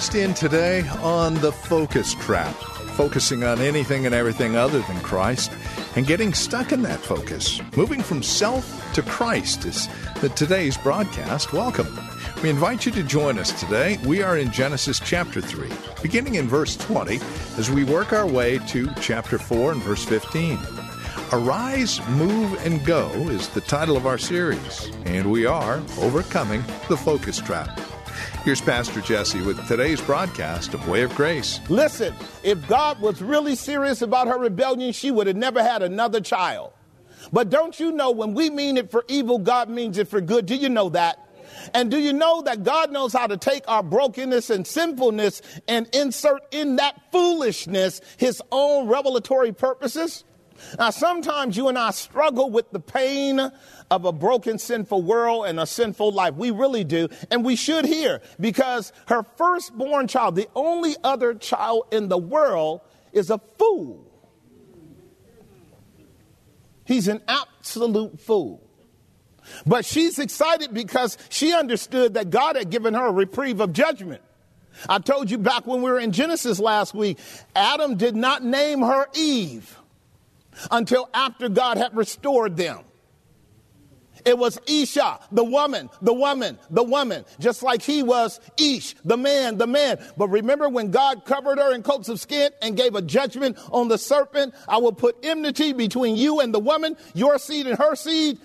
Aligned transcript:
focused 0.00 0.14
in 0.14 0.34
today 0.34 0.88
on 1.02 1.34
the 1.36 1.52
focus 1.52 2.14
trap, 2.14 2.54
focusing 2.96 3.44
on 3.44 3.60
anything 3.60 4.06
and 4.06 4.14
everything 4.14 4.56
other 4.56 4.80
than 4.80 4.98
Christ 5.00 5.52
and 5.94 6.06
getting 6.06 6.32
stuck 6.32 6.72
in 6.72 6.82
that 6.82 7.00
focus. 7.00 7.60
Moving 7.76 8.02
from 8.02 8.22
self 8.22 8.92
to 8.94 9.02
Christ 9.02 9.66
is 9.66 9.88
the 10.20 10.30
today's 10.30 10.76
broadcast. 10.78 11.52
Welcome. 11.52 12.09
We 12.42 12.48
invite 12.48 12.86
you 12.86 12.92
to 12.92 13.02
join 13.02 13.38
us 13.38 13.52
today. 13.60 13.98
We 14.06 14.22
are 14.22 14.38
in 14.38 14.50
Genesis 14.50 14.98
chapter 14.98 15.42
3, 15.42 15.68
beginning 16.00 16.36
in 16.36 16.48
verse 16.48 16.74
20, 16.74 17.20
as 17.58 17.70
we 17.70 17.84
work 17.84 18.14
our 18.14 18.26
way 18.26 18.56
to 18.68 18.88
chapter 18.98 19.36
4 19.36 19.72
and 19.72 19.82
verse 19.82 20.06
15. 20.06 20.58
Arise, 21.32 22.00
Move, 22.08 22.58
and 22.64 22.82
Go 22.86 23.10
is 23.28 23.48
the 23.48 23.60
title 23.60 23.94
of 23.94 24.06
our 24.06 24.16
series, 24.16 24.90
and 25.04 25.30
we 25.30 25.44
are 25.44 25.82
overcoming 25.98 26.62
the 26.88 26.96
focus 26.96 27.36
trap. 27.40 27.78
Here's 28.42 28.62
Pastor 28.62 29.02
Jesse 29.02 29.42
with 29.42 29.68
today's 29.68 30.00
broadcast 30.00 30.72
of 30.72 30.88
Way 30.88 31.02
of 31.02 31.14
Grace. 31.14 31.60
Listen, 31.68 32.14
if 32.42 32.66
God 32.66 33.02
was 33.02 33.20
really 33.20 33.54
serious 33.54 34.00
about 34.00 34.28
her 34.28 34.38
rebellion, 34.38 34.92
she 34.92 35.10
would 35.10 35.26
have 35.26 35.36
never 35.36 35.62
had 35.62 35.82
another 35.82 36.22
child. 36.22 36.72
But 37.34 37.50
don't 37.50 37.78
you 37.78 37.92
know 37.92 38.10
when 38.10 38.32
we 38.32 38.48
mean 38.48 38.78
it 38.78 38.90
for 38.90 39.04
evil, 39.08 39.38
God 39.38 39.68
means 39.68 39.98
it 39.98 40.08
for 40.08 40.22
good? 40.22 40.46
Do 40.46 40.56
you 40.56 40.70
know 40.70 40.88
that? 40.88 41.26
And 41.74 41.90
do 41.90 41.98
you 41.98 42.12
know 42.12 42.42
that 42.42 42.62
God 42.62 42.90
knows 42.92 43.12
how 43.12 43.26
to 43.26 43.36
take 43.36 43.64
our 43.68 43.82
brokenness 43.82 44.50
and 44.50 44.66
sinfulness 44.66 45.42
and 45.68 45.88
insert 45.94 46.42
in 46.50 46.76
that 46.76 47.00
foolishness 47.12 48.00
his 48.16 48.42
own 48.50 48.88
revelatory 48.88 49.52
purposes? 49.52 50.24
Now, 50.78 50.90
sometimes 50.90 51.56
you 51.56 51.68
and 51.68 51.78
I 51.78 51.90
struggle 51.90 52.50
with 52.50 52.70
the 52.70 52.80
pain 52.80 53.40
of 53.90 54.04
a 54.04 54.12
broken, 54.12 54.58
sinful 54.58 55.02
world 55.02 55.46
and 55.46 55.58
a 55.58 55.66
sinful 55.66 56.12
life. 56.12 56.34
We 56.34 56.50
really 56.50 56.84
do. 56.84 57.08
And 57.30 57.44
we 57.44 57.56
should 57.56 57.84
hear 57.84 58.20
because 58.38 58.92
her 59.08 59.24
firstborn 59.36 60.06
child, 60.06 60.36
the 60.36 60.48
only 60.54 60.96
other 61.02 61.34
child 61.34 61.84
in 61.90 62.08
the 62.08 62.18
world, 62.18 62.82
is 63.12 63.30
a 63.30 63.40
fool. 63.58 64.06
He's 66.84 67.08
an 67.08 67.22
absolute 67.28 68.20
fool. 68.20 68.69
But 69.66 69.84
she's 69.84 70.18
excited 70.18 70.72
because 70.74 71.18
she 71.28 71.52
understood 71.52 72.14
that 72.14 72.30
God 72.30 72.56
had 72.56 72.70
given 72.70 72.94
her 72.94 73.06
a 73.06 73.12
reprieve 73.12 73.60
of 73.60 73.72
judgment. 73.72 74.22
I 74.88 74.98
told 74.98 75.30
you 75.30 75.38
back 75.38 75.66
when 75.66 75.82
we 75.82 75.90
were 75.90 75.98
in 75.98 76.12
Genesis 76.12 76.58
last 76.58 76.94
week, 76.94 77.18
Adam 77.54 77.96
did 77.96 78.16
not 78.16 78.44
name 78.44 78.80
her 78.80 79.06
Eve 79.14 79.76
until 80.70 81.08
after 81.12 81.48
God 81.48 81.76
had 81.76 81.96
restored 81.96 82.56
them. 82.56 82.80
It 84.24 84.36
was 84.36 84.60
Isha, 84.66 85.18
the 85.32 85.44
woman, 85.44 85.88
the 86.02 86.12
woman, 86.12 86.58
the 86.70 86.82
woman, 86.82 87.24
just 87.38 87.62
like 87.62 87.80
he 87.82 88.02
was 88.02 88.38
Ish, 88.58 88.94
the 89.04 89.16
man, 89.16 89.56
the 89.56 89.66
man. 89.66 89.98
But 90.16 90.28
remember 90.28 90.68
when 90.68 90.90
God 90.90 91.24
covered 91.24 91.58
her 91.58 91.74
in 91.74 91.82
coats 91.82 92.08
of 92.08 92.20
skin 92.20 92.50
and 92.60 92.76
gave 92.76 92.94
a 92.94 93.02
judgment 93.02 93.58
on 93.72 93.88
the 93.88 93.96
serpent? 93.96 94.54
I 94.68 94.78
will 94.78 94.92
put 94.92 95.16
enmity 95.22 95.72
between 95.72 96.16
you 96.16 96.40
and 96.40 96.52
the 96.52 96.60
woman, 96.60 96.96
your 97.14 97.38
seed 97.38 97.66
and 97.66 97.78
her 97.78 97.94
seed. 97.96 98.38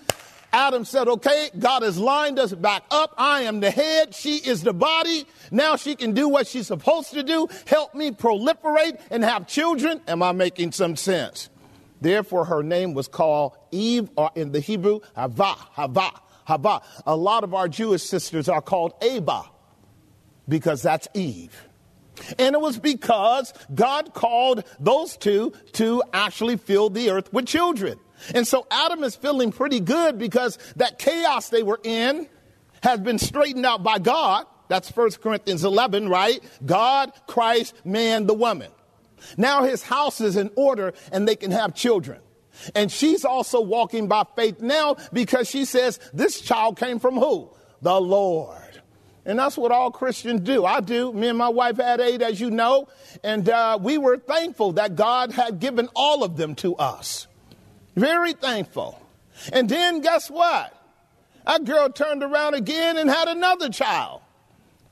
Adam 0.56 0.86
said, 0.86 1.06
okay, 1.06 1.50
God 1.58 1.82
has 1.82 1.98
lined 1.98 2.38
us 2.38 2.50
back 2.50 2.84
up. 2.90 3.12
I 3.18 3.42
am 3.42 3.60
the 3.60 3.70
head. 3.70 4.14
She 4.14 4.36
is 4.36 4.62
the 4.62 4.72
body. 4.72 5.26
Now 5.50 5.76
she 5.76 5.94
can 5.94 6.14
do 6.14 6.30
what 6.30 6.46
she's 6.46 6.66
supposed 6.66 7.12
to 7.12 7.22
do. 7.22 7.46
Help 7.66 7.94
me 7.94 8.10
proliferate 8.10 8.98
and 9.10 9.22
have 9.22 9.46
children. 9.46 10.00
Am 10.08 10.22
I 10.22 10.32
making 10.32 10.72
some 10.72 10.96
sense? 10.96 11.50
Therefore, 12.00 12.46
her 12.46 12.62
name 12.62 12.94
was 12.94 13.06
called 13.06 13.54
Eve, 13.70 14.08
or 14.16 14.30
in 14.34 14.52
the 14.52 14.60
Hebrew, 14.60 15.00
Hava, 15.14 15.52
Hava, 15.52 16.10
Hava. 16.46 16.80
A 17.04 17.14
lot 17.14 17.44
of 17.44 17.52
our 17.52 17.68
Jewish 17.68 18.02
sisters 18.02 18.48
are 18.48 18.62
called 18.62 18.94
Aba 19.04 19.42
because 20.48 20.80
that's 20.80 21.06
Eve. 21.12 21.54
And 22.38 22.54
it 22.54 22.60
was 22.62 22.78
because 22.78 23.52
God 23.74 24.14
called 24.14 24.64
those 24.80 25.18
two 25.18 25.52
to 25.72 26.02
actually 26.14 26.56
fill 26.56 26.88
the 26.88 27.10
earth 27.10 27.30
with 27.30 27.44
children. 27.44 27.98
And 28.34 28.46
so 28.46 28.66
Adam 28.70 29.04
is 29.04 29.16
feeling 29.16 29.52
pretty 29.52 29.80
good 29.80 30.18
because 30.18 30.58
that 30.76 30.98
chaos 30.98 31.48
they 31.48 31.62
were 31.62 31.80
in 31.82 32.28
has 32.82 33.00
been 33.00 33.18
straightened 33.18 33.66
out 33.66 33.82
by 33.82 33.98
God. 33.98 34.46
That's 34.68 34.94
1 34.94 35.12
Corinthians 35.22 35.64
11, 35.64 36.08
right? 36.08 36.40
God, 36.64 37.12
Christ, 37.26 37.74
man, 37.84 38.26
the 38.26 38.34
woman. 38.34 38.70
Now 39.36 39.64
his 39.64 39.82
house 39.82 40.20
is 40.20 40.36
in 40.36 40.50
order 40.56 40.92
and 41.12 41.26
they 41.26 41.36
can 41.36 41.50
have 41.50 41.74
children. 41.74 42.20
And 42.74 42.90
she's 42.90 43.24
also 43.24 43.60
walking 43.60 44.08
by 44.08 44.24
faith 44.34 44.60
now 44.60 44.96
because 45.12 45.48
she 45.48 45.64
says, 45.64 46.00
This 46.12 46.40
child 46.40 46.78
came 46.78 46.98
from 46.98 47.16
who? 47.16 47.50
The 47.82 48.00
Lord. 48.00 48.82
And 49.24 49.38
that's 49.38 49.58
what 49.58 49.72
all 49.72 49.90
Christians 49.90 50.40
do. 50.42 50.64
I 50.64 50.80
do. 50.80 51.12
Me 51.12 51.28
and 51.28 51.36
my 51.36 51.48
wife 51.48 51.78
had 51.78 52.00
eight, 52.00 52.22
as 52.22 52.40
you 52.40 52.50
know, 52.50 52.88
and 53.24 53.48
uh, 53.48 53.76
we 53.80 53.98
were 53.98 54.18
thankful 54.18 54.72
that 54.74 54.94
God 54.94 55.32
had 55.32 55.58
given 55.58 55.88
all 55.96 56.22
of 56.22 56.36
them 56.36 56.54
to 56.56 56.76
us. 56.76 57.25
Very 57.96 58.34
thankful. 58.34 59.00
And 59.52 59.68
then 59.68 60.00
guess 60.00 60.30
what? 60.30 60.72
That 61.46 61.64
girl 61.64 61.88
turned 61.88 62.22
around 62.22 62.54
again 62.54 62.96
and 62.98 63.08
had 63.08 63.28
another 63.28 63.68
child. 63.70 64.20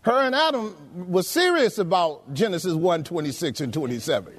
Her 0.02 0.20
and 0.20 0.34
Adam 0.34 1.10
was 1.10 1.28
serious 1.28 1.78
about 1.78 2.34
Genesis 2.34 2.74
1 2.74 3.04
26 3.04 3.60
and 3.60 3.72
27. 3.72 4.34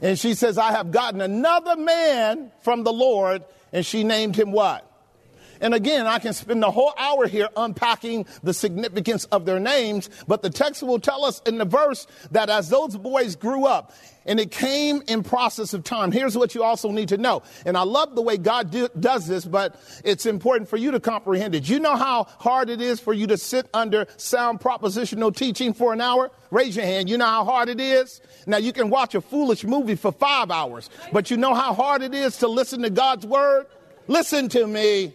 And 0.00 0.18
she 0.18 0.34
says, 0.34 0.58
I 0.58 0.72
have 0.72 0.90
gotten 0.90 1.20
another 1.20 1.76
man 1.76 2.50
from 2.62 2.84
the 2.84 2.92
Lord. 2.92 3.44
And 3.72 3.84
she 3.84 4.04
named 4.04 4.36
him 4.36 4.52
what? 4.52 4.90
And 5.60 5.74
again, 5.74 6.06
I 6.06 6.18
can 6.18 6.32
spend 6.32 6.62
the 6.62 6.70
whole 6.70 6.94
hour 6.98 7.26
here 7.26 7.48
unpacking 7.56 8.26
the 8.42 8.54
significance 8.54 9.24
of 9.26 9.44
their 9.44 9.60
names, 9.60 10.10
but 10.26 10.42
the 10.42 10.50
text 10.50 10.82
will 10.82 11.00
tell 11.00 11.24
us 11.24 11.40
in 11.46 11.58
the 11.58 11.64
verse 11.64 12.06
that 12.30 12.50
as 12.50 12.68
those 12.68 12.96
boys 12.96 13.36
grew 13.36 13.66
up, 13.66 13.92
and 14.26 14.40
it 14.40 14.50
came 14.50 15.02
in 15.06 15.22
process 15.22 15.74
of 15.74 15.84
time. 15.84 16.12
Here's 16.12 16.36
what 16.36 16.54
you 16.54 16.62
also 16.62 16.90
need 16.90 17.10
to 17.10 17.18
know. 17.18 17.42
And 17.66 17.76
I 17.76 17.82
love 17.82 18.14
the 18.14 18.22
way 18.22 18.36
God 18.36 18.70
do, 18.70 18.88
does 18.98 19.26
this, 19.26 19.44
but 19.44 19.76
it's 20.04 20.26
important 20.26 20.68
for 20.68 20.76
you 20.76 20.90
to 20.92 21.00
comprehend 21.00 21.54
it. 21.54 21.68
You 21.68 21.78
know 21.78 21.96
how 21.96 22.24
hard 22.24 22.70
it 22.70 22.80
is 22.80 23.00
for 23.00 23.12
you 23.12 23.26
to 23.28 23.36
sit 23.36 23.68
under 23.74 24.06
sound 24.16 24.60
propositional 24.60 25.34
teaching 25.34 25.74
for 25.74 25.92
an 25.92 26.00
hour? 26.00 26.30
Raise 26.50 26.76
your 26.76 26.86
hand. 26.86 27.10
You 27.10 27.18
know 27.18 27.26
how 27.26 27.44
hard 27.44 27.68
it 27.68 27.80
is? 27.80 28.20
Now 28.46 28.58
you 28.58 28.72
can 28.72 28.90
watch 28.90 29.14
a 29.14 29.20
foolish 29.20 29.64
movie 29.64 29.96
for 29.96 30.12
five 30.12 30.50
hours, 30.50 30.88
but 31.12 31.30
you 31.30 31.36
know 31.36 31.54
how 31.54 31.74
hard 31.74 32.02
it 32.02 32.14
is 32.14 32.38
to 32.38 32.48
listen 32.48 32.82
to 32.82 32.90
God's 32.90 33.26
word? 33.26 33.66
Listen 34.06 34.48
to 34.50 34.66
me. 34.66 35.12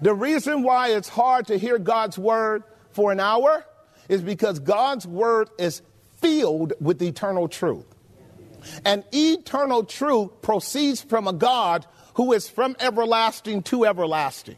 The 0.00 0.14
reason 0.14 0.62
why 0.62 0.88
it's 0.88 1.08
hard 1.08 1.46
to 1.46 1.58
hear 1.58 1.78
God's 1.78 2.18
word 2.18 2.64
for 2.90 3.12
an 3.12 3.20
hour 3.20 3.64
is 4.08 4.22
because 4.22 4.58
God's 4.58 5.06
word 5.06 5.50
is 5.58 5.82
filled 6.18 6.72
with 6.80 7.02
eternal 7.02 7.48
truth. 7.48 7.86
And 8.84 9.04
eternal 9.12 9.84
truth 9.84 10.42
proceeds 10.42 11.00
from 11.00 11.28
a 11.28 11.32
God 11.32 11.86
who 12.14 12.32
is 12.32 12.48
from 12.48 12.76
everlasting 12.80 13.62
to 13.64 13.84
everlasting. 13.84 14.56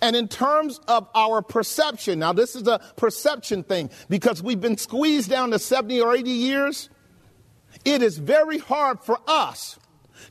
And 0.00 0.14
in 0.14 0.28
terms 0.28 0.78
of 0.86 1.08
our 1.14 1.42
perception, 1.42 2.18
now 2.18 2.32
this 2.32 2.54
is 2.54 2.68
a 2.68 2.78
perception 2.96 3.62
thing 3.62 3.90
because 4.08 4.42
we've 4.42 4.60
been 4.60 4.76
squeezed 4.76 5.30
down 5.30 5.50
to 5.50 5.58
70 5.58 6.00
or 6.00 6.14
80 6.14 6.30
years. 6.30 6.90
It 7.84 8.02
is 8.02 8.18
very 8.18 8.58
hard 8.58 9.00
for 9.00 9.18
us 9.26 9.78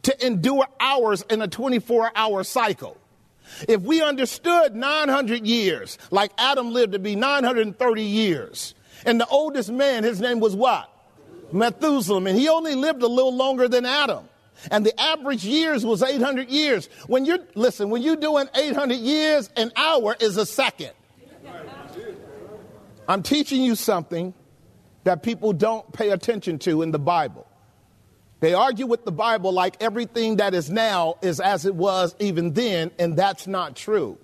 to 0.04 0.26
endure 0.26 0.68
hours 0.80 1.24
in 1.30 1.42
a 1.42 1.48
24 1.48 2.12
hour 2.16 2.44
cycle. 2.44 3.01
If 3.68 3.82
we 3.82 4.02
understood 4.02 4.76
900 4.76 5.46
years, 5.46 5.98
like 6.10 6.32
Adam 6.38 6.72
lived 6.72 6.94
to 6.94 7.00
be 7.00 7.16
930 7.16 8.04
years, 8.04 8.76
and 9.06 9.20
the 9.20 9.28
oldest 9.28 9.72
man, 9.72 10.04
his 10.04 10.22
name 10.22 10.40
was 10.40 10.56
what? 10.56 10.90
Methuselah, 11.52 12.24
and 12.26 12.38
he 12.38 12.48
only 12.48 12.76
lived 12.76 13.02
a 13.04 13.08
little 13.08 13.36
longer 13.36 13.68
than 13.68 13.86
Adam. 13.86 14.28
And 14.70 14.86
the 14.86 15.00
average 15.02 15.44
years 15.44 15.86
was 15.86 16.04
800 16.04 16.50
years. 16.50 16.88
When 17.08 17.26
you're, 17.26 17.40
listen, 17.56 17.90
when 17.90 18.04
you're 18.04 18.16
doing 18.16 18.48
800 18.56 18.96
years, 18.96 19.50
an 19.58 19.72
hour 19.76 20.16
is 20.20 20.38
a 20.38 20.46
second. 20.46 20.92
I'm 23.08 23.24
teaching 23.24 23.64
you 23.64 23.76
something 23.76 24.34
that 25.04 25.24
people 25.24 25.52
don't 25.54 25.92
pay 25.92 26.12
attention 26.12 26.60
to 26.60 26.84
in 26.84 26.92
the 26.92 27.00
Bible. 27.00 27.48
They 28.42 28.56
argue 28.56 28.88
with 28.88 29.06
the 29.06 29.12
Bible 29.12 29.54
like 29.54 29.78
everything 29.80 30.38
that 30.38 30.54
is 30.54 30.70
now 30.70 31.16
is 31.22 31.40
as 31.40 31.66
it 31.66 31.76
was 31.76 32.16
even 32.20 32.54
then, 32.54 32.92
and 33.00 33.16
that's 33.16 33.48
not 33.48 33.76
true. 33.76 34.18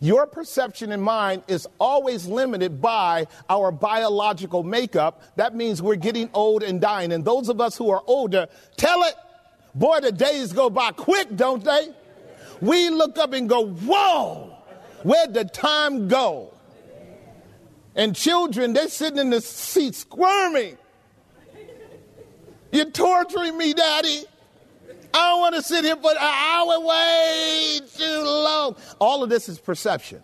Your 0.00 0.26
perception 0.26 0.92
and 0.92 1.02
mine 1.02 1.42
is 1.48 1.66
always 1.78 2.26
limited 2.26 2.80
by 2.80 3.26
our 3.48 3.72
biological 3.72 4.62
makeup. 4.62 5.22
That 5.36 5.54
means 5.54 5.82
we're 5.82 5.96
getting 5.96 6.30
old 6.34 6.62
and 6.62 6.80
dying. 6.80 7.12
And 7.12 7.24
those 7.24 7.48
of 7.48 7.60
us 7.60 7.76
who 7.76 7.90
are 7.90 8.02
older, 8.06 8.46
tell 8.76 9.02
it, 9.02 9.14
boy, 9.74 10.00
the 10.00 10.12
days 10.12 10.52
go 10.52 10.70
by 10.70 10.92
quick, 10.92 11.34
don't 11.34 11.64
they? 11.64 11.88
We 12.60 12.90
look 12.90 13.18
up 13.18 13.32
and 13.32 13.48
go, 13.48 13.66
whoa, 13.66 14.54
where'd 15.02 15.32
the 15.32 15.46
time 15.46 16.08
go? 16.08 16.52
And 17.96 18.14
children, 18.14 18.74
they're 18.74 18.88
sitting 18.88 19.18
in 19.18 19.30
the 19.30 19.40
seat 19.40 19.94
squirming. 19.94 20.76
You're 22.72 22.90
torturing 22.90 23.56
me, 23.56 23.72
Daddy. 23.74 24.24
I 25.12 25.30
don't 25.30 25.40
want 25.40 25.54
to 25.56 25.62
sit 25.62 25.84
here 25.84 25.96
for 25.96 26.10
an 26.10 26.16
hour, 26.18 26.80
way 26.80 27.80
too 27.96 28.22
long. 28.24 28.76
All 29.00 29.22
of 29.22 29.28
this 29.28 29.48
is 29.48 29.58
perception. 29.58 30.22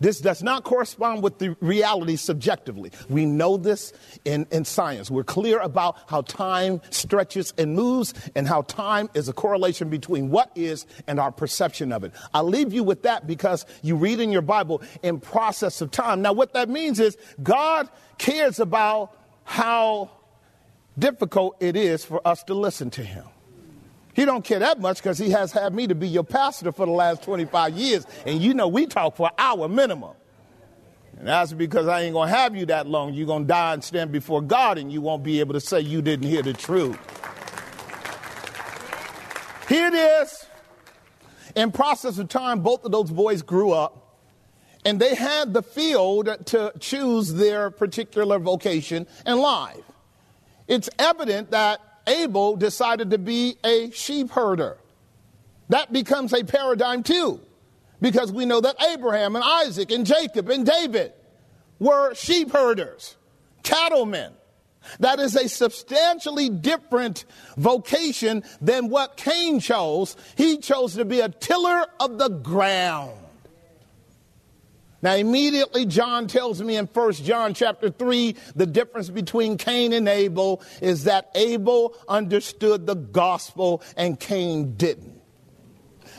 This 0.00 0.20
does 0.20 0.42
not 0.42 0.64
correspond 0.64 1.22
with 1.22 1.38
the 1.38 1.56
reality 1.60 2.16
subjectively. 2.16 2.92
We 3.08 3.24
know 3.24 3.56
this 3.56 3.92
in, 4.24 4.46
in 4.50 4.64
science. 4.64 5.10
We're 5.10 5.24
clear 5.24 5.58
about 5.60 5.96
how 6.06 6.22
time 6.22 6.82
stretches 6.90 7.54
and 7.56 7.74
moves 7.74 8.12
and 8.34 8.46
how 8.46 8.62
time 8.62 9.08
is 9.14 9.28
a 9.28 9.32
correlation 9.32 9.88
between 9.88 10.30
what 10.30 10.50
is 10.54 10.86
and 11.06 11.18
our 11.18 11.32
perception 11.32 11.92
of 11.92 12.04
it. 12.04 12.12
I 12.34 12.42
leave 12.42 12.72
you 12.72 12.84
with 12.84 13.04
that 13.04 13.26
because 13.26 13.64
you 13.82 13.96
read 13.96 14.20
in 14.20 14.30
your 14.30 14.42
Bible 14.42 14.82
in 15.02 15.18
process 15.18 15.80
of 15.80 15.90
time. 15.90 16.20
Now, 16.20 16.32
what 16.34 16.52
that 16.52 16.68
means 16.68 17.00
is 17.00 17.16
God 17.42 17.88
cares 18.18 18.60
about 18.60 19.16
how 19.44 20.10
difficult 20.98 21.56
it 21.60 21.76
is 21.76 22.04
for 22.04 22.26
us 22.26 22.42
to 22.44 22.54
listen 22.54 22.90
to 22.90 23.02
Him. 23.02 23.24
He 24.16 24.24
don't 24.24 24.42
care 24.42 24.60
that 24.60 24.80
much 24.80 24.96
because 24.96 25.18
he 25.18 25.28
has 25.30 25.52
had 25.52 25.74
me 25.74 25.86
to 25.86 25.94
be 25.94 26.08
your 26.08 26.24
pastor 26.24 26.72
for 26.72 26.86
the 26.86 26.92
last 26.92 27.22
25 27.22 27.76
years. 27.76 28.06
And 28.24 28.40
you 28.40 28.54
know 28.54 28.66
we 28.66 28.86
talk 28.86 29.14
for 29.14 29.26
an 29.26 29.34
hour 29.36 29.68
minimum. 29.68 30.14
And 31.18 31.28
that's 31.28 31.52
because 31.52 31.86
I 31.86 32.00
ain't 32.00 32.14
to 32.30 32.34
have 32.34 32.56
you 32.56 32.64
that 32.66 32.86
long. 32.86 33.12
You're 33.12 33.26
to 33.42 33.48
die 33.48 33.74
and 33.74 33.84
stand 33.84 34.12
before 34.12 34.40
God 34.40 34.78
and 34.78 34.90
you 34.90 35.02
won't 35.02 35.22
be 35.22 35.40
able 35.40 35.52
to 35.52 35.60
say 35.60 35.80
you 35.80 36.00
didn't 36.00 36.26
hear 36.30 36.40
the 36.40 36.54
truth. 36.54 36.98
Here 39.68 39.88
it 39.88 39.94
is. 39.94 40.46
In 41.54 41.70
process 41.70 42.16
of 42.16 42.28
time, 42.30 42.60
both 42.60 42.86
of 42.86 42.92
those 42.92 43.10
boys 43.10 43.42
grew 43.42 43.72
up 43.72 44.18
and 44.86 44.98
they 44.98 45.14
had 45.14 45.52
the 45.52 45.62
field 45.62 46.30
to 46.46 46.72
choose 46.80 47.34
their 47.34 47.70
particular 47.70 48.38
vocation 48.38 49.06
in 49.26 49.38
life. 49.38 49.84
It's 50.68 50.90
evident 50.98 51.50
that 51.52 51.80
Abel 52.06 52.56
decided 52.56 53.10
to 53.10 53.18
be 53.18 53.56
a 53.64 53.90
sheep 53.90 54.30
herder. 54.30 54.78
That 55.68 55.92
becomes 55.92 56.32
a 56.32 56.44
paradigm 56.44 57.02
too, 57.02 57.40
because 58.00 58.30
we 58.30 58.46
know 58.46 58.60
that 58.60 58.80
Abraham 58.92 59.34
and 59.34 59.44
Isaac 59.44 59.90
and 59.90 60.06
Jacob 60.06 60.48
and 60.48 60.64
David 60.64 61.12
were 61.78 62.14
sheep 62.14 62.52
herders, 62.52 63.16
cattlemen. 63.62 64.32
That 65.00 65.18
is 65.18 65.34
a 65.34 65.48
substantially 65.48 66.48
different 66.48 67.24
vocation 67.56 68.44
than 68.60 68.88
what 68.88 69.16
Cain 69.16 69.58
chose. 69.58 70.16
He 70.36 70.58
chose 70.58 70.94
to 70.94 71.04
be 71.04 71.18
a 71.18 71.28
tiller 71.28 71.86
of 71.98 72.18
the 72.18 72.28
ground. 72.28 73.18
Now, 75.02 75.14
immediately, 75.14 75.84
John 75.86 76.26
tells 76.26 76.62
me 76.62 76.76
in 76.76 76.86
1 76.86 77.12
John 77.14 77.54
chapter 77.54 77.90
3, 77.90 78.34
the 78.54 78.66
difference 78.66 79.10
between 79.10 79.58
Cain 79.58 79.92
and 79.92 80.08
Abel 80.08 80.62
is 80.80 81.04
that 81.04 81.30
Abel 81.34 81.94
understood 82.08 82.86
the 82.86 82.94
gospel 82.94 83.82
and 83.96 84.18
Cain 84.18 84.74
didn't. 84.76 85.20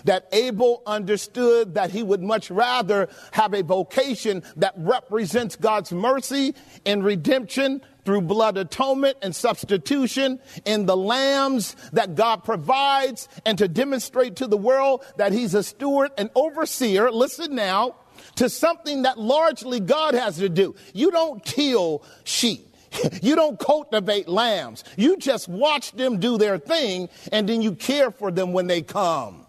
That 0.04 0.28
Abel 0.32 0.84
understood 0.86 1.74
that 1.74 1.90
he 1.90 2.04
would 2.04 2.22
much 2.22 2.52
rather 2.52 3.10
have 3.32 3.54
a 3.54 3.64
vocation 3.64 4.44
that 4.58 4.74
represents 4.78 5.56
God's 5.56 5.92
mercy 5.92 6.54
and 6.86 7.04
redemption 7.04 7.82
through 8.06 8.22
blood 8.22 8.58
atonement 8.58 9.18
and 9.22 9.36
substitution 9.36 10.40
in 10.66 10.86
the 10.86 10.96
lambs 10.96 11.76
that 11.92 12.16
God 12.16 12.44
provides 12.46 13.28
and 13.46 13.58
to 13.58 13.68
demonstrate 13.68 14.38
to 14.38 14.48
the 14.48 14.56
world 14.56 15.04
that 15.18 15.34
he's 15.34 15.54
a 15.54 15.64
steward 15.64 16.12
and 16.18 16.30
overseer. 16.36 17.12
Listen 17.12 17.56
now 17.56 17.96
to 18.38 18.50
something 18.50 19.04
that 19.04 19.20
largely 19.20 19.80
God 19.80 20.14
has 20.14 20.38
to 20.38 20.50
do. 20.50 20.76
You 20.94 21.12
don't 21.12 21.44
kill 21.44 22.04
sheep. 22.24 22.64
You 23.22 23.36
don't 23.36 23.60
cultivate 23.60 24.28
lambs. 24.28 24.84
You 24.96 25.18
just 25.18 25.50
watch 25.50 25.92
them 25.92 26.20
do 26.20 26.38
their 26.38 26.58
thing 26.58 27.10
and 27.32 27.48
then 27.48 27.62
you 27.62 27.76
care 27.76 28.12
for 28.12 28.32
them 28.32 28.54
when 28.54 28.68
they 28.68 28.82
come. 28.82 29.46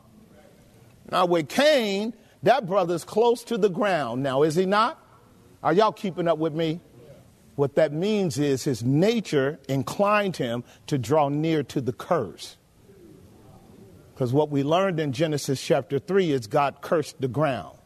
Now, 1.10 1.24
with 1.24 1.48
Cain, 1.48 2.12
that 2.42 2.66
brother's 2.66 3.04
close 3.04 3.44
to 3.44 3.56
the 3.56 3.70
ground 3.70 4.22
now, 4.22 4.42
is 4.42 4.56
he 4.56 4.66
not? 4.66 5.00
Are 5.62 5.72
y'all 5.72 5.92
keeping 5.92 6.28
up 6.28 6.38
with 6.38 6.52
me? 6.52 6.80
What 7.54 7.76
that 7.76 7.92
means 7.92 8.38
is 8.38 8.64
his 8.64 8.82
nature 8.82 9.58
inclined 9.68 10.36
him 10.36 10.64
to 10.88 10.98
draw 10.98 11.28
near 11.28 11.62
to 11.64 11.80
the 11.80 11.92
curse. 11.92 12.56
Because 14.14 14.32
what 14.32 14.50
we 14.50 14.62
learned 14.64 15.00
in 15.00 15.12
Genesis 15.12 15.62
chapter 15.62 16.00
3 16.00 16.32
is 16.32 16.48
God 16.48 16.80
cursed 16.80 17.20
the 17.20 17.28
ground. 17.28 17.77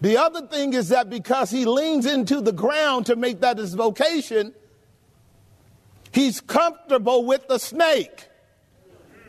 The 0.00 0.18
other 0.18 0.46
thing 0.46 0.74
is 0.74 0.90
that 0.90 1.08
because 1.08 1.50
he 1.50 1.64
leans 1.64 2.06
into 2.06 2.40
the 2.40 2.52
ground 2.52 3.06
to 3.06 3.16
make 3.16 3.40
that 3.40 3.58
his 3.58 3.74
vocation, 3.74 4.54
he's 6.12 6.40
comfortable 6.40 7.24
with 7.24 7.48
the 7.48 7.58
snake. 7.58 8.28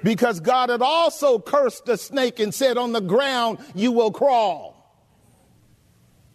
Because 0.04 0.40
God 0.40 0.70
had 0.70 0.82
also 0.82 1.40
cursed 1.40 1.86
the 1.86 1.98
snake 1.98 2.40
and 2.40 2.54
said, 2.54 2.78
On 2.78 2.92
the 2.92 3.02
ground 3.02 3.60
you 3.74 3.92
will 3.92 4.12
crawl. 4.12 4.78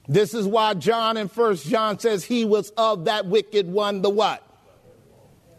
This 0.09 0.35
is 0.35 0.47
why 0.47 0.75
John 0.75 1.17
in 1.17 1.29
First 1.29 1.67
John 1.67 1.99
says 1.99 2.25
he 2.25 2.45
was 2.45 2.71
of 2.77 3.05
that 3.05 3.27
wicked 3.27 3.71
one, 3.71 4.03
the 4.03 4.11
what? 4.11 4.43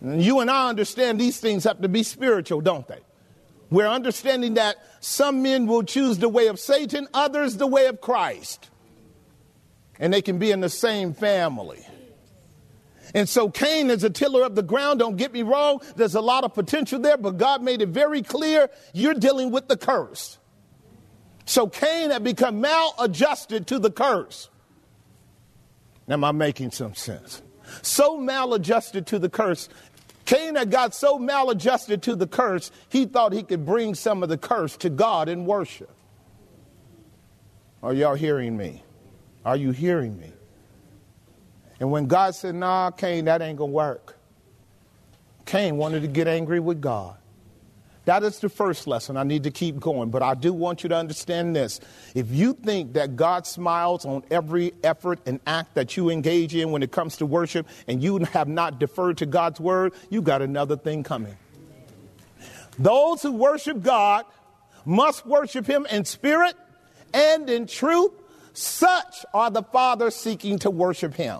And 0.01 0.21
you 0.21 0.41
and 0.41 0.51
I 0.51 0.67
understand 0.67 1.19
these 1.19 1.39
things 1.39 1.63
have 1.63 1.81
to 1.81 1.87
be 1.87 2.03
spiritual, 2.03 2.59
don't 2.59 2.87
they? 2.87 2.99
We're 3.73 3.87
understanding 3.87 4.53
that 4.53 4.75
some 4.99 5.41
men 5.41 5.65
will 5.65 5.81
choose 5.81 6.19
the 6.19 6.29
way 6.29 6.45
of 6.45 6.59
Satan, 6.59 7.07
others 7.11 7.57
the 7.57 7.65
way 7.65 7.87
of 7.87 8.01
Christ. 8.01 8.69
And 9.97 10.13
they 10.13 10.21
can 10.21 10.37
be 10.37 10.51
in 10.51 10.59
the 10.59 10.69
same 10.69 11.15
family. 11.15 11.83
And 13.15 13.27
so 13.27 13.49
Cain 13.49 13.89
is 13.89 14.03
a 14.03 14.11
tiller 14.11 14.43
of 14.43 14.53
the 14.53 14.61
ground. 14.61 14.99
Don't 14.99 15.17
get 15.17 15.33
me 15.33 15.41
wrong. 15.41 15.81
There's 15.95 16.13
a 16.13 16.21
lot 16.21 16.43
of 16.43 16.53
potential 16.53 16.99
there, 16.99 17.17
but 17.17 17.39
God 17.39 17.63
made 17.63 17.81
it 17.81 17.89
very 17.89 18.21
clear 18.21 18.69
you're 18.93 19.15
dealing 19.15 19.49
with 19.49 19.67
the 19.67 19.77
curse. 19.77 20.37
So 21.45 21.65
Cain 21.65 22.11
had 22.11 22.23
become 22.23 22.61
maladjusted 22.61 23.65
to 23.67 23.79
the 23.79 23.89
curse. 23.89 24.51
Am 26.07 26.23
I 26.23 26.31
making 26.31 26.69
some 26.69 26.93
sense? 26.93 27.41
So 27.81 28.17
maladjusted 28.17 29.07
to 29.07 29.17
the 29.17 29.29
curse 29.29 29.67
Cain 30.33 30.55
had 30.55 30.71
got 30.71 30.95
so 30.95 31.19
maladjusted 31.19 32.01
to 32.03 32.15
the 32.15 32.25
curse, 32.25 32.71
he 32.89 33.05
thought 33.05 33.33
he 33.33 33.43
could 33.43 33.65
bring 33.65 33.93
some 33.93 34.23
of 34.23 34.29
the 34.29 34.37
curse 34.37 34.75
to 34.77 34.89
God 34.89 35.29
in 35.29 35.45
worship. 35.45 35.91
Are 37.83 37.93
y'all 37.93 38.15
hearing 38.15 38.57
me? 38.57 38.83
Are 39.45 39.55
you 39.55 39.71
hearing 39.71 40.17
me? 40.17 40.31
And 41.79 41.91
when 41.91 42.07
God 42.07 42.33
said, 42.33 42.55
Nah, 42.55 42.89
Cain, 42.91 43.25
that 43.25 43.43
ain't 43.43 43.59
gonna 43.59 43.71
work, 43.71 44.17
Cain 45.45 45.77
wanted 45.77 46.01
to 46.01 46.07
get 46.07 46.27
angry 46.27 46.59
with 46.59 46.81
God. 46.81 47.15
That 48.05 48.23
is 48.23 48.39
the 48.39 48.49
first 48.49 48.85
lesson. 48.85 49.15
I 49.15 49.23
need 49.23 49.43
to 49.43 49.51
keep 49.51 49.79
going, 49.79 50.09
but 50.09 50.21
I 50.21 50.35
do 50.35 50.51
want 50.51 50.83
you 50.83 50.89
to 50.89 50.95
understand 50.95 51.55
this. 51.55 51.79
If 52.13 52.31
you 52.31 52.53
think 52.53 52.93
that 52.93 53.15
God 53.15 53.47
smiles 53.47 54.05
on 54.05 54.23
every 54.29 54.73
effort 54.83 55.19
and 55.25 55.39
act 55.47 55.75
that 55.75 55.95
you 55.95 56.09
engage 56.09 56.53
in 56.53 56.71
when 56.71 56.83
it 56.83 56.91
comes 56.91 57.17
to 57.17 57.25
worship 57.25 57.65
and 57.87 58.03
you 58.03 58.19
have 58.19 58.49
not 58.49 58.77
deferred 58.77 59.19
to 59.19 59.25
God's 59.25 59.59
word, 59.61 59.93
you 60.09 60.21
got 60.21 60.41
another 60.41 60.75
thing 60.75 61.03
coming. 61.03 61.37
Those 62.77 63.21
who 63.21 63.31
worship 63.31 63.81
God 63.81 64.25
must 64.83 65.25
worship 65.25 65.65
him 65.65 65.85
in 65.89 66.03
spirit 66.03 66.55
and 67.13 67.49
in 67.49 67.67
truth. 67.67 68.11
Such 68.51 69.25
are 69.33 69.49
the 69.49 69.63
fathers 69.63 70.15
seeking 70.15 70.59
to 70.59 70.69
worship 70.69 71.13
him. 71.13 71.39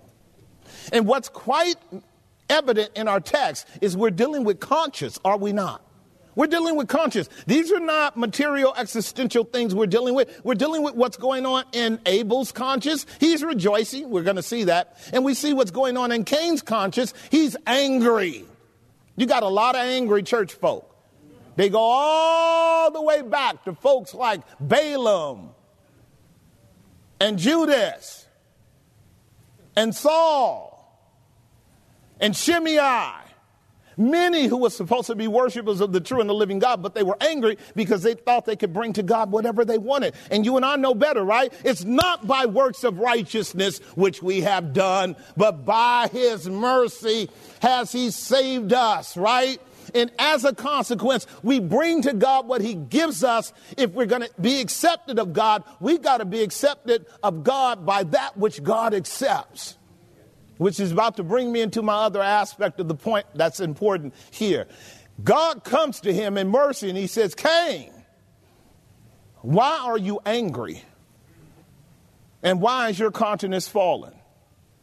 And 0.94 1.06
what's 1.08 1.28
quite 1.28 1.76
evident 2.50 2.92
in 2.96 3.10
our 3.10 3.20
text 3.20 3.68
is 3.82 3.98
we're 3.98 4.12
dealing 4.12 4.46
with 4.46 4.60
conscience, 4.60 5.20
are 5.26 5.38
we 5.38 5.52
not? 5.52 5.82
We're 6.36 6.48
dealing 6.48 6.76
with 6.76 6.88
conscience. 6.88 7.30
These 7.46 7.72
are 7.72 7.80
not 7.80 8.18
material 8.18 8.74
existential 8.76 9.44
things 9.44 9.76
we're 9.76 9.86
dealing 9.86 10.16
with. 10.16 10.42
We're 10.44 10.56
dealing 10.56 10.82
with 10.82 10.96
what's 10.96 11.18
going 11.18 11.46
on 11.46 11.66
in 11.74 12.00
Abel's 12.06 12.52
conscience. 12.52 13.06
He's 13.20 13.44
rejoicing. 13.44 14.10
We're 14.10 14.24
going 14.24 14.38
to 14.38 14.44
see 14.44 14.66
that. 14.66 14.98
And 15.14 15.24
we 15.24 15.34
see 15.34 15.54
what's 15.54 15.72
going 15.72 15.98
on 15.98 16.12
in 16.12 16.26
Cain's 16.26 16.62
conscience. 16.62 17.14
He's 17.30 17.56
angry. 17.68 18.46
You 19.16 19.26
got 19.28 19.44
a 19.44 19.48
lot 19.48 19.76
of 19.76 19.82
angry 19.82 20.24
church 20.24 20.54
folk. 20.54 20.90
They 21.56 21.70
go 21.70 21.80
all 21.80 22.92
the 22.92 23.02
way 23.02 23.22
back 23.22 23.64
to 23.66 23.74
folks 23.76 24.14
like 24.14 24.42
Balaam 24.60 25.52
and 27.20 27.38
Judas 27.38 28.26
and 29.76 29.94
Saul 29.94 30.72
and 32.20 32.36
Shimei, 32.36 32.80
many 33.98 34.48
who 34.48 34.58
were 34.58 34.70
supposed 34.70 35.08
to 35.08 35.16
be 35.16 35.28
worshipers 35.28 35.82
of 35.82 35.92
the 35.92 36.00
true 36.00 36.22
and 36.22 36.30
the 36.30 36.34
living 36.34 36.60
God, 36.60 36.82
but 36.82 36.96
they 36.96 37.04
were 37.04 37.18
angry 37.22 37.58
because 37.76 38.04
they 38.04 38.14
thought 38.14 38.46
they 38.46 38.56
could 38.56 38.74
bring 38.74 38.94
to 38.94 39.04
God 39.04 39.32
whatever 39.32 39.66
they 39.66 39.78
wanted. 39.78 40.14
And 40.32 40.46
you 40.46 40.58
and 40.58 40.66
I 40.66 40.76
know 40.76 40.94
better, 40.94 41.24
right? 41.24 41.54
It's 41.64 41.84
not 41.84 42.28
by 42.28 42.46
works 42.46 42.84
of 42.84 43.00
righteousness 43.00 43.80
which 43.96 44.22
we 44.22 44.42
have 44.42 44.74
done, 44.74 45.16
but 45.38 45.66
by 45.66 46.10
his 46.12 46.50
mercy 46.50 47.30
has 47.62 47.92
he 47.92 48.12
saved 48.12 48.74
us, 48.74 49.18
right? 49.18 49.60
And 49.94 50.12
as 50.18 50.46
a 50.46 50.54
consequence, 50.54 51.28
we 51.42 51.60
bring 51.60 52.02
to 52.04 52.14
God 52.14 52.48
what 52.48 52.62
He 52.62 52.74
gives 52.74 53.24
us. 53.24 53.54
If 53.78 53.92
we're 53.92 54.06
going 54.06 54.24
to 54.24 54.30
be 54.40 54.62
accepted 54.62 55.20
of 55.20 55.34
God, 55.34 55.64
we 55.80 55.98
got 55.98 56.18
to 56.18 56.26
be 56.26 56.42
accepted 56.42 57.06
of 57.22 57.44
God 57.44 57.86
by 57.86 58.04
that 58.04 58.38
which 58.38 58.64
God 58.64 58.94
accepts, 58.94 59.78
which 60.64 60.80
is 60.80 60.92
about 60.92 61.18
to 61.18 61.24
bring 61.24 61.52
me 61.52 61.62
into 61.62 61.82
my 61.82 61.94
other 61.96 62.22
aspect 62.22 62.80
of 62.80 62.88
the 62.88 62.96
point 62.96 63.26
that's 63.36 63.60
important 63.60 64.14
here. 64.32 64.66
God 65.24 65.64
comes 65.64 66.00
to 66.02 66.14
him 66.14 66.38
in 66.38 66.48
mercy 66.48 66.90
and 66.90 66.98
he 66.98 67.08
says, 67.08 67.36
Cain, 67.36 67.92
why 69.42 69.80
are 69.84 69.98
you 69.98 70.20
angry? 70.26 70.82
And 72.42 72.62
why 72.62 72.90
is 72.90 72.98
your 72.98 73.12
countenance 73.12 73.68
fallen? 73.68 74.14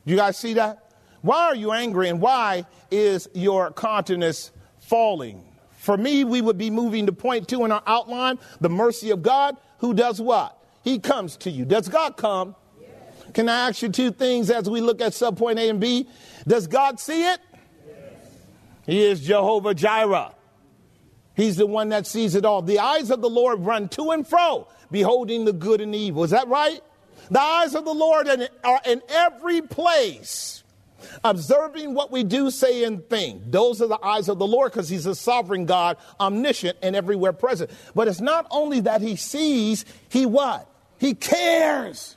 Do 0.07 0.13
You 0.13 0.17
guys 0.17 0.37
see 0.37 0.55
that? 0.55 0.93
Why 1.23 1.47
are 1.47 1.57
you 1.57 1.73
angry 1.73 2.09
and 2.09 2.21
why 2.21 2.67
is 2.91 3.29
your 3.35 3.73
countenance 3.73 4.53
falling. 4.81 5.45
For 5.79 5.97
me, 5.97 6.25
we 6.25 6.43
would 6.43 6.59
be 6.59 6.69
moving 6.69 7.07
to 7.07 7.13
point 7.13 7.49
two 7.49 7.65
in 7.65 7.73
our 7.73 7.83
outline 7.87 8.39
the 8.61 8.69
mercy 8.69 9.11
of 9.11 9.23
God, 9.23 9.57
who 9.79 9.95
does 9.95 10.21
what? 10.21 10.63
He 10.83 10.99
comes 10.99 11.37
to 11.39 11.51
you. 11.51 11.65
Does 11.65 11.89
God 11.89 12.17
come? 12.17 12.57
Can 13.33 13.49
I 13.49 13.69
ask 13.69 13.83
you 13.83 13.89
two 13.89 14.11
things 14.11 14.51
as 14.51 14.69
we 14.69 14.81
look 14.81 15.01
at 15.01 15.13
subpoint 15.13 15.59
A 15.59 15.69
and 15.69 15.81
B? 15.81 16.09
Does 16.47 16.67
God 16.67 16.99
see 17.01 17.25
it? 17.25 17.41
Yes. 17.87 17.97
He 18.87 19.05
is 19.05 19.21
Jehovah 19.21 19.75
Jireh. 19.75 20.35
He's 21.35 21.57
the 21.57 21.67
one 21.67 21.91
that 21.91 22.07
sees 22.07 22.35
it 22.35 22.45
all. 22.45 22.63
The 22.63 22.79
eyes 22.79 23.11
of 23.11 23.23
the 23.23 23.31
Lord 23.31 23.61
run 23.61 23.89
to 23.91 24.11
and 24.11 24.27
fro, 24.27 24.69
beholding 24.91 25.45
the 25.45 25.53
good 25.53 25.81
and 25.81 25.95
the 25.95 25.99
evil. 25.99 26.25
Is 26.25 26.31
that 26.31 26.49
right? 26.49 26.81
The 27.31 27.41
eyes 27.41 27.75
of 27.75 27.85
the 27.85 27.95
Lord 27.95 28.29
are 28.65 28.81
in 28.85 29.03
every 29.09 29.63
place 29.63 30.61
observing 31.25 31.95
what 31.95 32.11
we 32.11 32.25
do, 32.25 32.51
say, 32.51 32.85
and 32.85 33.09
think. 33.09 33.43
Those 33.51 33.81
are 33.81 33.89
the 33.89 34.05
eyes 34.05 34.29
of 34.29 34.39
the 34.39 34.47
Lord 34.47 34.73
because 34.73 34.89
He's 34.89 35.07
a 35.07 35.15
sovereign 35.15 35.67
God, 35.67 35.97
omniscient 36.19 36.79
and 36.83 36.95
everywhere 36.95 37.33
present. 37.33 37.71
But 37.95 38.09
it's 38.09 38.21
not 38.21 38.47
only 38.51 38.81
that 38.81 39.01
He 39.01 39.17
sees, 39.17 39.85
He 40.09 40.27
what? 40.27 40.69
He 40.99 41.15
cares. 41.15 42.17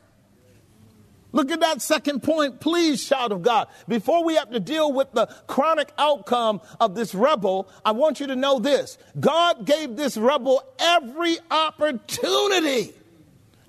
Look 1.33 1.49
at 1.51 1.59
that 1.61 1.81
second 1.81 2.21
point, 2.21 2.59
please, 2.59 3.03
child 3.05 3.31
of 3.31 3.41
God. 3.41 3.67
Before 3.87 4.23
we 4.23 4.35
have 4.35 4.51
to 4.51 4.59
deal 4.59 4.93
with 4.93 5.11
the 5.13 5.25
chronic 5.47 5.91
outcome 5.97 6.61
of 6.79 6.93
this 6.93 7.13
rebel, 7.15 7.67
I 7.83 7.91
want 7.91 8.19
you 8.19 8.27
to 8.27 8.35
know 8.35 8.59
this 8.59 8.97
God 9.19 9.65
gave 9.65 9.97
this 9.97 10.15
rebel 10.15 10.63
every 10.79 11.37
opportunity 11.49 12.93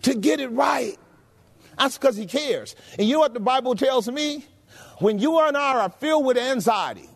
to 0.03 0.15
get 0.15 0.41
it 0.41 0.49
right. 0.49 0.97
That's 1.79 1.97
because 1.97 2.17
he 2.17 2.27
cares. 2.27 2.77
And 2.99 3.09
you 3.09 3.15
know 3.15 3.21
what 3.21 3.35
the 3.35 3.41
Bible 3.41 3.75
tells 3.75 4.09
me? 4.09 4.45
When 4.99 5.19
you 5.19 5.41
and 5.41 5.57
I 5.57 5.75
are 5.81 5.89
filled 5.89 6.27
with 6.27 6.37
anxiety, 6.37 7.09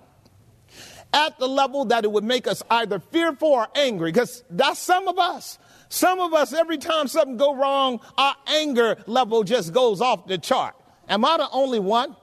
at 1.13 1.39
the 1.39 1.49
level 1.49 1.87
that 1.87 2.05
it 2.05 2.13
would 2.13 2.25
make 2.25 2.47
us 2.47 2.63
either 2.71 2.99
fearful 2.99 3.49
or 3.49 3.69
angry, 3.75 4.13
because 4.13 4.43
that's 4.51 4.79
some 4.79 5.09
of 5.09 5.19
us. 5.19 5.59
Some 5.89 6.21
of 6.21 6.35
us, 6.35 6.53
every 6.53 6.79
time 6.79 7.09
something 7.09 7.37
go 7.37 7.55
wrong, 7.55 8.01
our 8.17 8.37
anger 8.47 8.97
level 9.07 9.43
just 9.45 9.73
goes 9.73 10.01
off 10.01 10.27
the 10.27 10.39
chart. 10.39 10.75
Am 11.09 11.25
I 11.25 11.39
the 11.39 11.49
only 11.51 11.81
one? 11.81 12.15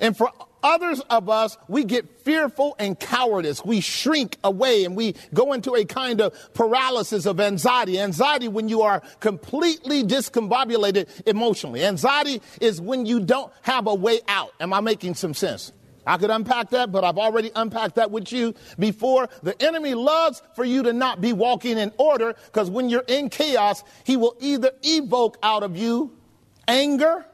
And 0.00 0.16
for 0.16 0.30
others 0.62 1.00
of 1.10 1.28
us, 1.28 1.56
we 1.68 1.84
get 1.84 2.24
fearful 2.24 2.74
and 2.78 2.98
cowardice. 2.98 3.64
We 3.64 3.80
shrink 3.80 4.38
away 4.42 4.84
and 4.84 4.96
we 4.96 5.14
go 5.32 5.52
into 5.52 5.74
a 5.74 5.84
kind 5.84 6.20
of 6.20 6.54
paralysis 6.54 7.26
of 7.26 7.38
anxiety. 7.38 7.98
Anxiety 8.00 8.48
when 8.48 8.68
you 8.68 8.82
are 8.82 9.00
completely 9.20 10.02
discombobulated 10.02 11.08
emotionally. 11.26 11.84
Anxiety 11.84 12.42
is 12.60 12.80
when 12.80 13.06
you 13.06 13.20
don't 13.20 13.52
have 13.62 13.86
a 13.86 13.94
way 13.94 14.20
out. 14.26 14.52
Am 14.58 14.72
I 14.72 14.80
making 14.80 15.14
some 15.14 15.34
sense? 15.34 15.72
I 16.10 16.16
could 16.16 16.30
unpack 16.30 16.70
that, 16.70 16.90
but 16.90 17.04
I've 17.04 17.18
already 17.18 17.52
unpacked 17.54 17.94
that 17.94 18.10
with 18.10 18.32
you 18.32 18.56
before. 18.80 19.28
The 19.44 19.54
enemy 19.62 19.94
loves 19.94 20.42
for 20.56 20.64
you 20.64 20.82
to 20.82 20.92
not 20.92 21.20
be 21.20 21.32
walking 21.32 21.78
in 21.78 21.92
order 21.98 22.34
because 22.46 22.68
when 22.68 22.88
you're 22.88 23.04
in 23.06 23.28
chaos, 23.28 23.84
he 24.02 24.16
will 24.16 24.34
either 24.40 24.72
evoke 24.82 25.38
out 25.40 25.62
of 25.62 25.76
you 25.76 26.18
anger 26.66 27.24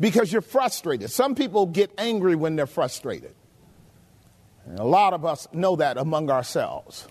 because 0.00 0.32
you're 0.32 0.40
frustrated. 0.40 1.10
Some 1.10 1.34
people 1.34 1.66
get 1.66 1.92
angry 1.98 2.34
when 2.34 2.56
they're 2.56 2.66
frustrated. 2.66 3.34
And 4.64 4.78
a 4.78 4.84
lot 4.84 5.12
of 5.12 5.26
us 5.26 5.46
know 5.52 5.76
that 5.76 5.98
among 5.98 6.30
ourselves. 6.30 7.06